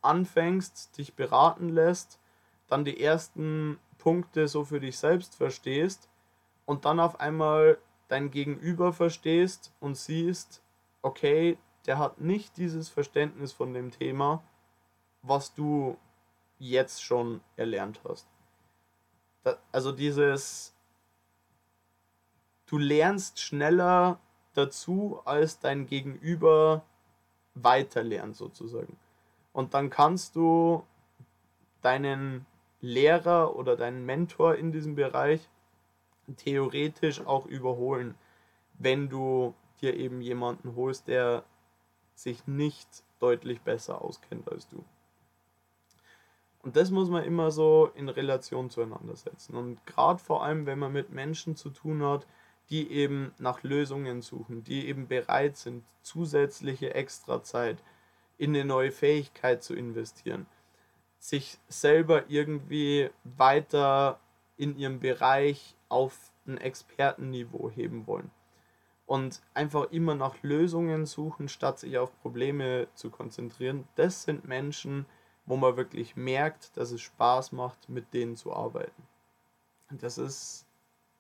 anfängst, 0.02 0.98
dich 0.98 1.16
beraten 1.16 1.70
lässt, 1.70 2.20
dann 2.68 2.86
die 2.86 3.02
ersten 3.02 3.80
Punkte 3.98 4.48
so 4.48 4.64
für 4.64 4.80
dich 4.80 4.98
selbst 4.98 5.36
verstehst 5.36 6.10
und 6.66 6.86
dann 6.86 7.00
auf 7.00 7.20
einmal 7.20 7.78
dein 8.08 8.32
Gegenüber 8.32 8.94
verstehst 8.94 9.74
und 9.80 9.98
siehst, 9.98 10.62
okay, 11.02 11.58
der 11.86 11.98
hat 11.98 12.22
nicht 12.22 12.58
dieses 12.58 12.90
Verständnis 12.90 13.52
von 13.52 13.74
dem 13.74 13.92
Thema, 13.92 14.44
was 15.22 15.54
du 15.54 15.98
jetzt 16.58 17.04
schon 17.04 17.42
erlernt 17.56 18.00
hast. 18.08 18.28
also 19.72 19.92
dieses, 19.92 20.74
du 22.66 22.78
lernst 22.78 23.40
schneller 23.40 24.20
dazu, 24.58 25.20
als 25.26 25.60
dein 25.60 25.86
Gegenüber 25.86 26.84
weiterlernt 27.54 28.36
sozusagen. 28.36 28.98
Und 29.54 29.74
dann 29.74 29.90
kannst 29.90 30.36
du 30.36 30.84
deinen 31.82 32.46
Lehrer 32.82 33.56
oder 33.56 33.78
deinen 33.78 34.06
Mentor 34.06 34.56
in 34.56 34.72
diesem 34.72 34.96
Bereich 34.96 35.50
theoretisch 36.38 37.26
auch 37.26 37.46
überholen, 37.46 38.16
wenn 38.78 39.10
du 39.10 39.54
dir 39.82 39.96
eben 39.96 40.22
jemanden 40.22 40.76
holst, 40.76 41.08
der 41.08 41.44
sich 42.16 42.48
nicht 42.48 43.04
deutlich 43.20 43.62
besser 43.62 44.02
auskennt 44.02 44.52
als 44.52 44.68
du. 44.68 44.84
Und 46.64 46.76
das 46.76 46.90
muss 46.90 47.10
man 47.10 47.24
immer 47.24 47.52
so 47.52 47.92
in 47.94 48.10
Relation 48.10 48.72
zueinander 48.72 49.16
setzen. 49.16 49.56
Und 49.56 49.86
gerade 49.86 50.20
vor 50.20 50.44
allem, 50.44 50.66
wenn 50.66 50.80
man 50.80 50.92
mit 50.92 51.12
Menschen 51.12 51.56
zu 51.56 51.70
tun 51.70 52.02
hat, 52.04 52.26
die 52.70 52.92
eben 52.92 53.34
nach 53.38 53.64
Lösungen 53.64 54.22
suchen, 54.22 54.64
die 54.64 54.88
eben 54.88 55.08
bereit 55.08 55.58
sind, 55.58 55.84
zusätzliche 56.02 56.94
extra 56.94 57.44
Zeit 57.44 57.78
in 58.38 58.56
eine 58.56 58.66
neue 58.66 58.92
Fähigkeit 58.92 59.64
zu 59.64 59.74
investieren, 59.76 60.46
sich 61.20 61.58
selber 61.68 62.30
irgendwie 62.30 63.10
weiter 63.24 64.20
in 64.58 64.78
ihrem 64.78 65.00
Bereich 65.00 65.76
auf 65.90 66.32
ein 66.48 66.58
Expertenniveau 66.58 67.70
heben 67.70 68.08
wollen. 68.08 68.32
Und 69.06 69.42
einfach 69.54 69.92
immer 69.92 70.16
nach 70.16 70.42
Lösungen 70.42 71.06
suchen, 71.06 71.48
statt 71.48 71.80
sich 71.80 71.98
auf 71.98 72.20
Probleme 72.22 72.88
zu 72.96 73.12
konzentrieren. 73.12 73.88
Das 73.96 74.24
sind 74.24 74.48
Menschen, 74.48 75.06
wo 75.46 75.58
man 75.58 75.78
wirklich 75.78 76.16
merkt, 76.16 76.76
dass 76.76 76.92
es 76.92 77.02
Spaß 77.02 77.52
macht, 77.52 77.88
mit 77.88 78.14
denen 78.16 78.36
zu 78.36 78.52
arbeiten. 78.52 79.04
Und 79.92 80.02
das 80.02 80.18
ist 80.18 80.66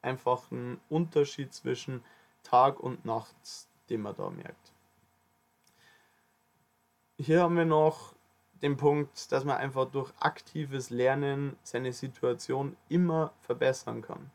einfach 0.05 0.51
ein 0.51 0.79
Unterschied 0.89 1.53
zwischen 1.53 2.03
Tag 2.43 2.79
und 2.79 3.03
Nacht, 3.03 3.35
den 3.89 4.01
man 4.01 4.15
da 4.15 4.29
merkt. 4.29 4.71
Hier 7.17 7.41
haben 7.41 7.57
wir 7.57 7.65
noch 7.65 8.13
den 8.61 8.77
Punkt, 8.77 9.31
dass 9.31 9.43
man 9.43 9.57
einfach 9.57 9.89
durch 9.89 10.11
aktives 10.19 10.89
Lernen 10.89 11.57
seine 11.63 11.91
Situation 11.91 12.77
immer 12.89 13.33
verbessern 13.41 14.01
kann. 14.01 14.31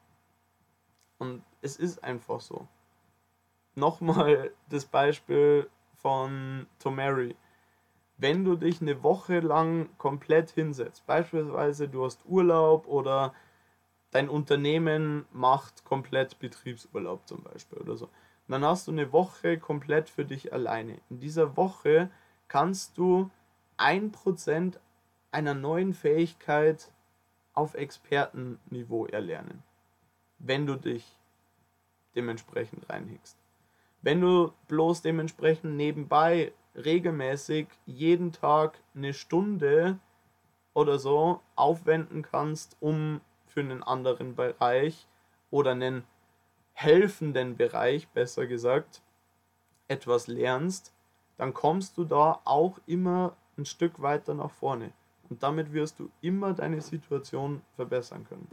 Und 1.19 1.43
es 1.63 1.77
ist 1.77 2.03
einfach 2.03 2.41
so. 2.41 2.67
Nochmal 3.75 4.53
das 4.69 4.85
Beispiel 4.87 5.69
von 5.95 6.67
Tomary. 6.79 7.37
Wenn 8.17 8.45
du 8.45 8.57
dich 8.57 8.81
eine 8.81 9.03
Woche 9.03 9.41
lang 9.41 9.89
komplett 9.99 10.51
hinsetzt, 10.51 11.07
beispielsweise 11.07 11.89
du 11.89 12.05
hast 12.05 12.21
Urlaub 12.27 12.87
oder 12.87 13.35
dein 14.11 14.29
Unternehmen 14.29 15.27
macht 15.33 15.85
komplett 15.85 16.39
Betriebsurlaub 16.39 17.27
zum 17.27 17.43
Beispiel 17.43 17.79
oder 17.79 17.97
so. 17.97 18.09
dann 18.49 18.65
hast 18.65 18.89
du 18.89 18.93
eine 18.93 19.13
Woche 19.13 19.59
komplett 19.59 20.11
für 20.11 20.25
dich 20.25 20.53
alleine. 20.53 21.01
In 21.09 21.21
dieser 21.21 21.57
Woche 21.57 22.11
kannst 22.49 22.99
du 22.99 23.31
1% 23.79 24.79
einer 25.31 25.55
neuen 25.55 25.95
Fähigkeit 25.95 26.91
auf 27.55 27.75
Expertenniveau 27.75 29.07
erlernen, 29.07 29.63
wenn 30.39 30.67
du 30.67 30.75
dich 30.75 31.17
dementsprechend 32.17 32.89
reinhickst. 32.91 33.37
Wenn 34.03 34.21
du 34.21 34.53
bloß 34.67 35.03
dementsprechend 35.03 35.77
nebenbei 35.77 36.53
regelmäßig 36.75 37.69
jeden 37.87 38.33
Tag 38.33 38.79
eine 38.95 39.13
Stunde 39.13 39.99
oder 40.75 40.99
so 40.99 41.41
aufwenden 41.55 42.23
kannst, 42.23 42.77
um 42.81 43.21
für 43.51 43.61
einen 43.61 43.83
anderen 43.83 44.35
Bereich 44.35 45.07
oder 45.51 45.73
einen 45.73 46.05
helfenden 46.73 47.57
Bereich, 47.57 48.09
besser 48.09 48.47
gesagt, 48.47 49.03
etwas 49.89 50.29
lernst, 50.29 50.95
dann 51.37 51.53
kommst 51.53 51.99
du 51.99 52.05
da 52.05 52.41
auch 52.45 52.79
immer 52.87 53.37
ein 53.59 53.65
Stück 53.65 54.01
weiter 54.01 54.35
nach 54.35 54.51
vorne. 54.51 54.93
Und 55.29 55.43
damit 55.43 55.73
wirst 55.73 55.99
du 55.99 56.11
immer 56.21 56.55
deine 56.55 56.81
Situation 56.81 57.63
verbessern 57.77 58.27
können. 58.29 58.49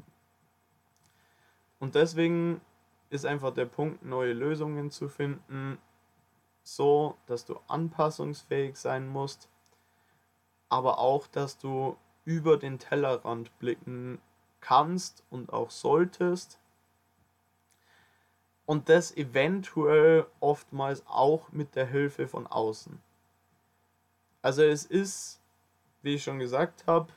Und 1.79 1.95
deswegen 1.95 2.62
ist 3.10 3.25
einfach 3.25 3.53
der 3.53 3.65
Punkt, 3.65 4.03
neue 4.03 4.33
Lösungen 4.33 4.91
zu 4.91 5.10
finden, 5.10 5.77
so 6.63 7.15
dass 7.27 7.45
du 7.45 7.60
anpassungsfähig 7.67 8.75
sein 8.75 9.07
musst, 9.07 9.49
aber 10.69 10.99
auch, 10.99 11.27
dass 11.27 11.57
du 11.57 11.95
über 12.25 12.57
den 12.57 12.77
Tellerrand 12.77 13.57
blicken 13.60 14.19
kannst 14.67 15.23
und 15.30 15.53
auch 15.53 15.71
solltest. 15.71 16.60
Und 18.65 18.89
das 18.89 19.15
eventuell 19.15 20.25
oftmals 20.41 21.08
auch 21.08 21.49
mit 21.53 21.75
der 21.75 21.86
Hilfe 21.86 22.27
von 22.27 22.47
außen. 22.47 23.01
Also 24.41 24.63
es 24.63 24.84
ist, 24.84 25.39
wie 26.01 26.15
ich 26.15 26.23
schon 26.23 26.39
gesagt 26.39 26.86
habe, 26.86 27.08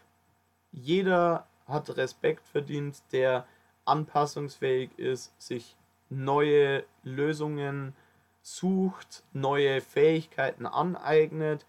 jeder 0.70 1.48
hat 1.66 1.96
Respekt 1.96 2.46
verdient, 2.46 3.02
der 3.10 3.46
anpassungsfähig 3.84 4.96
ist, 4.96 5.32
sich 5.40 5.76
neue 6.08 6.84
Lösungen 7.02 7.96
sucht, 8.42 9.24
neue 9.32 9.80
Fähigkeiten 9.80 10.66
aneignet 10.66 11.66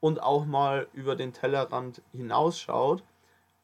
und 0.00 0.22
auch 0.22 0.44
mal 0.44 0.88
über 0.92 1.16
den 1.16 1.32
Tellerrand 1.32 2.02
hinausschaut. 2.12 3.02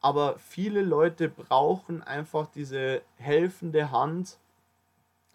Aber 0.01 0.39
viele 0.39 0.81
Leute 0.81 1.27
brauchen 1.27 2.01
einfach 2.03 2.47
diese 2.47 3.01
helfende 3.17 3.91
Hand, 3.91 4.37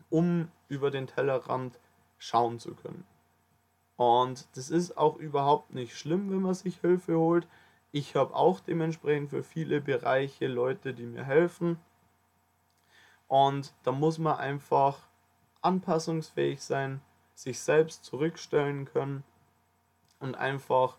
um 0.08 0.50
über 0.68 0.90
den 0.90 1.06
Tellerrand 1.06 1.78
schauen 2.18 2.58
zu 2.58 2.74
können. 2.74 3.06
Und 3.96 4.48
das 4.56 4.70
ist 4.70 4.96
auch 4.96 5.16
überhaupt 5.16 5.72
nicht 5.74 5.96
schlimm, 5.96 6.30
wenn 6.30 6.40
man 6.40 6.54
sich 6.54 6.80
Hilfe 6.80 7.18
holt. 7.18 7.46
Ich 7.92 8.16
habe 8.16 8.34
auch 8.34 8.60
dementsprechend 8.60 9.30
für 9.30 9.44
viele 9.44 9.80
Bereiche 9.80 10.48
Leute, 10.48 10.94
die 10.94 11.06
mir 11.06 11.24
helfen. 11.24 11.78
Und 13.28 13.72
da 13.84 13.92
muss 13.92 14.18
man 14.18 14.36
einfach 14.36 14.98
anpassungsfähig 15.60 16.60
sein, 16.62 17.00
sich 17.34 17.60
selbst 17.60 18.04
zurückstellen 18.04 18.84
können 18.86 19.24
und 20.18 20.36
einfach 20.36 20.96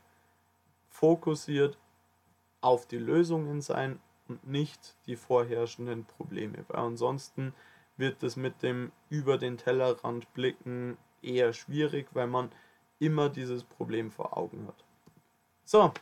fokussiert 0.90 1.78
auf 2.66 2.88
die 2.88 2.98
Lösungen 2.98 3.62
sein 3.62 4.00
und 4.28 4.48
nicht 4.48 4.96
die 5.06 5.16
vorherrschenden 5.16 6.06
Probleme. 6.06 6.66
Weil 6.68 6.80
ansonsten 6.80 7.54
wird 7.96 8.24
es 8.24 8.36
mit 8.36 8.64
dem 8.64 8.92
über 9.08 9.38
den 9.38 9.58
Tellerrand 9.58 10.34
blicken 10.34 10.98
eher 11.22 11.54
schwierig, 11.54 12.08
weil 12.14 12.26
man 12.26 12.52
immer 12.98 13.30
dieses 13.30 13.64
Problem 13.64 14.10
vor 14.10 14.36
Augen 14.36 14.66
hat. 14.68 14.84
So, 15.64 15.94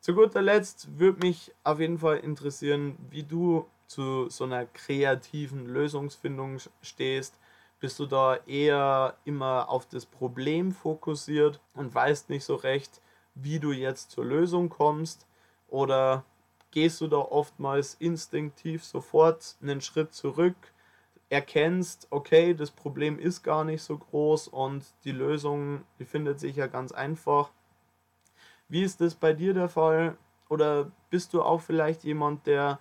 zu 0.00 0.14
guter 0.14 0.42
Letzt 0.42 0.98
würde 0.98 1.26
mich 1.26 1.52
auf 1.64 1.80
jeden 1.80 1.98
Fall 1.98 2.18
interessieren, 2.18 2.98
wie 3.08 3.22
du 3.22 3.66
zu 3.86 4.28
so 4.28 4.44
einer 4.44 4.66
kreativen 4.66 5.64
Lösungsfindung 5.64 6.58
stehst. 6.82 7.38
Bist 7.80 7.98
du 7.98 8.04
da 8.04 8.36
eher 8.46 9.16
immer 9.24 9.70
auf 9.70 9.86
das 9.86 10.04
Problem 10.04 10.72
fokussiert 10.72 11.60
und 11.74 11.94
weißt 11.94 12.28
nicht 12.28 12.44
so 12.44 12.56
recht, 12.56 13.00
wie 13.34 13.58
du 13.58 13.72
jetzt 13.72 14.10
zur 14.10 14.26
Lösung 14.26 14.68
kommst? 14.68 15.26
Oder 15.70 16.24
gehst 16.70 17.00
du 17.00 17.06
da 17.08 17.18
oftmals 17.18 17.94
instinktiv 17.94 18.84
sofort 18.84 19.56
einen 19.62 19.80
Schritt 19.80 20.12
zurück, 20.12 20.56
erkennst, 21.28 22.08
okay, 22.10 22.54
das 22.54 22.70
Problem 22.70 23.18
ist 23.18 23.42
gar 23.42 23.64
nicht 23.64 23.82
so 23.82 23.96
groß 23.96 24.48
und 24.48 24.84
die 25.04 25.12
Lösung 25.12 25.84
befindet 25.96 26.40
sich 26.40 26.56
ja 26.56 26.66
ganz 26.66 26.92
einfach. 26.92 27.50
Wie 28.68 28.82
ist 28.82 29.00
das 29.00 29.14
bei 29.14 29.32
dir 29.32 29.54
der 29.54 29.68
Fall? 29.68 30.16
Oder 30.48 30.90
bist 31.10 31.32
du 31.32 31.42
auch 31.42 31.60
vielleicht 31.60 32.04
jemand, 32.04 32.46
der 32.46 32.80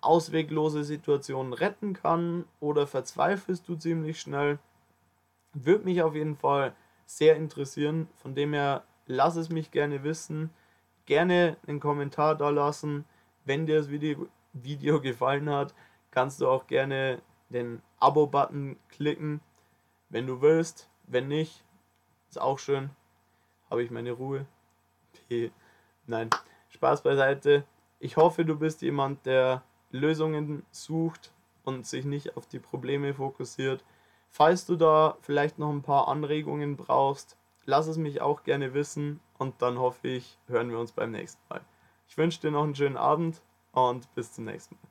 ausweglose 0.00 0.84
Situationen 0.84 1.52
retten 1.52 1.92
kann? 1.92 2.46
Oder 2.60 2.86
verzweifelst 2.86 3.68
du 3.68 3.74
ziemlich 3.74 4.20
schnell? 4.20 4.58
Würde 5.52 5.84
mich 5.84 6.02
auf 6.02 6.14
jeden 6.14 6.36
Fall 6.36 6.74
sehr 7.06 7.36
interessieren. 7.36 8.08
Von 8.14 8.34
dem 8.34 8.54
her, 8.54 8.84
lass 9.06 9.36
es 9.36 9.50
mich 9.50 9.70
gerne 9.70 10.04
wissen. 10.04 10.50
Gerne 11.10 11.56
einen 11.66 11.80
Kommentar 11.80 12.36
da 12.36 12.50
lassen. 12.50 13.04
Wenn 13.44 13.66
dir 13.66 13.78
das 13.78 13.90
Video, 13.90 14.28
Video 14.52 15.00
gefallen 15.00 15.50
hat, 15.50 15.74
kannst 16.12 16.40
du 16.40 16.46
auch 16.46 16.68
gerne 16.68 17.20
den 17.48 17.82
Abo-Button 17.98 18.76
klicken, 18.90 19.40
wenn 20.08 20.28
du 20.28 20.40
willst. 20.40 20.88
Wenn 21.08 21.26
nicht, 21.26 21.64
ist 22.28 22.40
auch 22.40 22.60
schön. 22.60 22.90
Habe 23.68 23.82
ich 23.82 23.90
meine 23.90 24.12
Ruhe. 24.12 24.46
Nein, 26.06 26.30
Spaß 26.68 27.02
beiseite. 27.02 27.64
Ich 27.98 28.16
hoffe, 28.16 28.44
du 28.44 28.56
bist 28.56 28.80
jemand, 28.80 29.26
der 29.26 29.64
Lösungen 29.90 30.62
sucht 30.70 31.32
und 31.64 31.88
sich 31.88 32.04
nicht 32.04 32.36
auf 32.36 32.46
die 32.46 32.60
Probleme 32.60 33.14
fokussiert. 33.14 33.82
Falls 34.28 34.64
du 34.64 34.76
da 34.76 35.16
vielleicht 35.22 35.58
noch 35.58 35.70
ein 35.70 35.82
paar 35.82 36.06
Anregungen 36.06 36.76
brauchst, 36.76 37.36
lass 37.64 37.88
es 37.88 37.96
mich 37.96 38.20
auch 38.20 38.44
gerne 38.44 38.74
wissen 38.74 39.18
und 39.40 39.62
dann 39.62 39.78
hoffe 39.78 40.06
ich, 40.06 40.38
hören 40.48 40.70
wir 40.70 40.78
uns 40.78 40.92
beim 40.92 41.10
nächsten 41.10 41.40
Mal. 41.48 41.62
Ich 42.06 42.16
wünsche 42.18 42.40
dir 42.40 42.50
noch 42.50 42.62
einen 42.62 42.74
schönen 42.74 42.98
Abend 42.98 43.40
und 43.72 44.14
bis 44.14 44.32
zum 44.32 44.44
nächsten 44.44 44.76
Mal. 44.76 44.89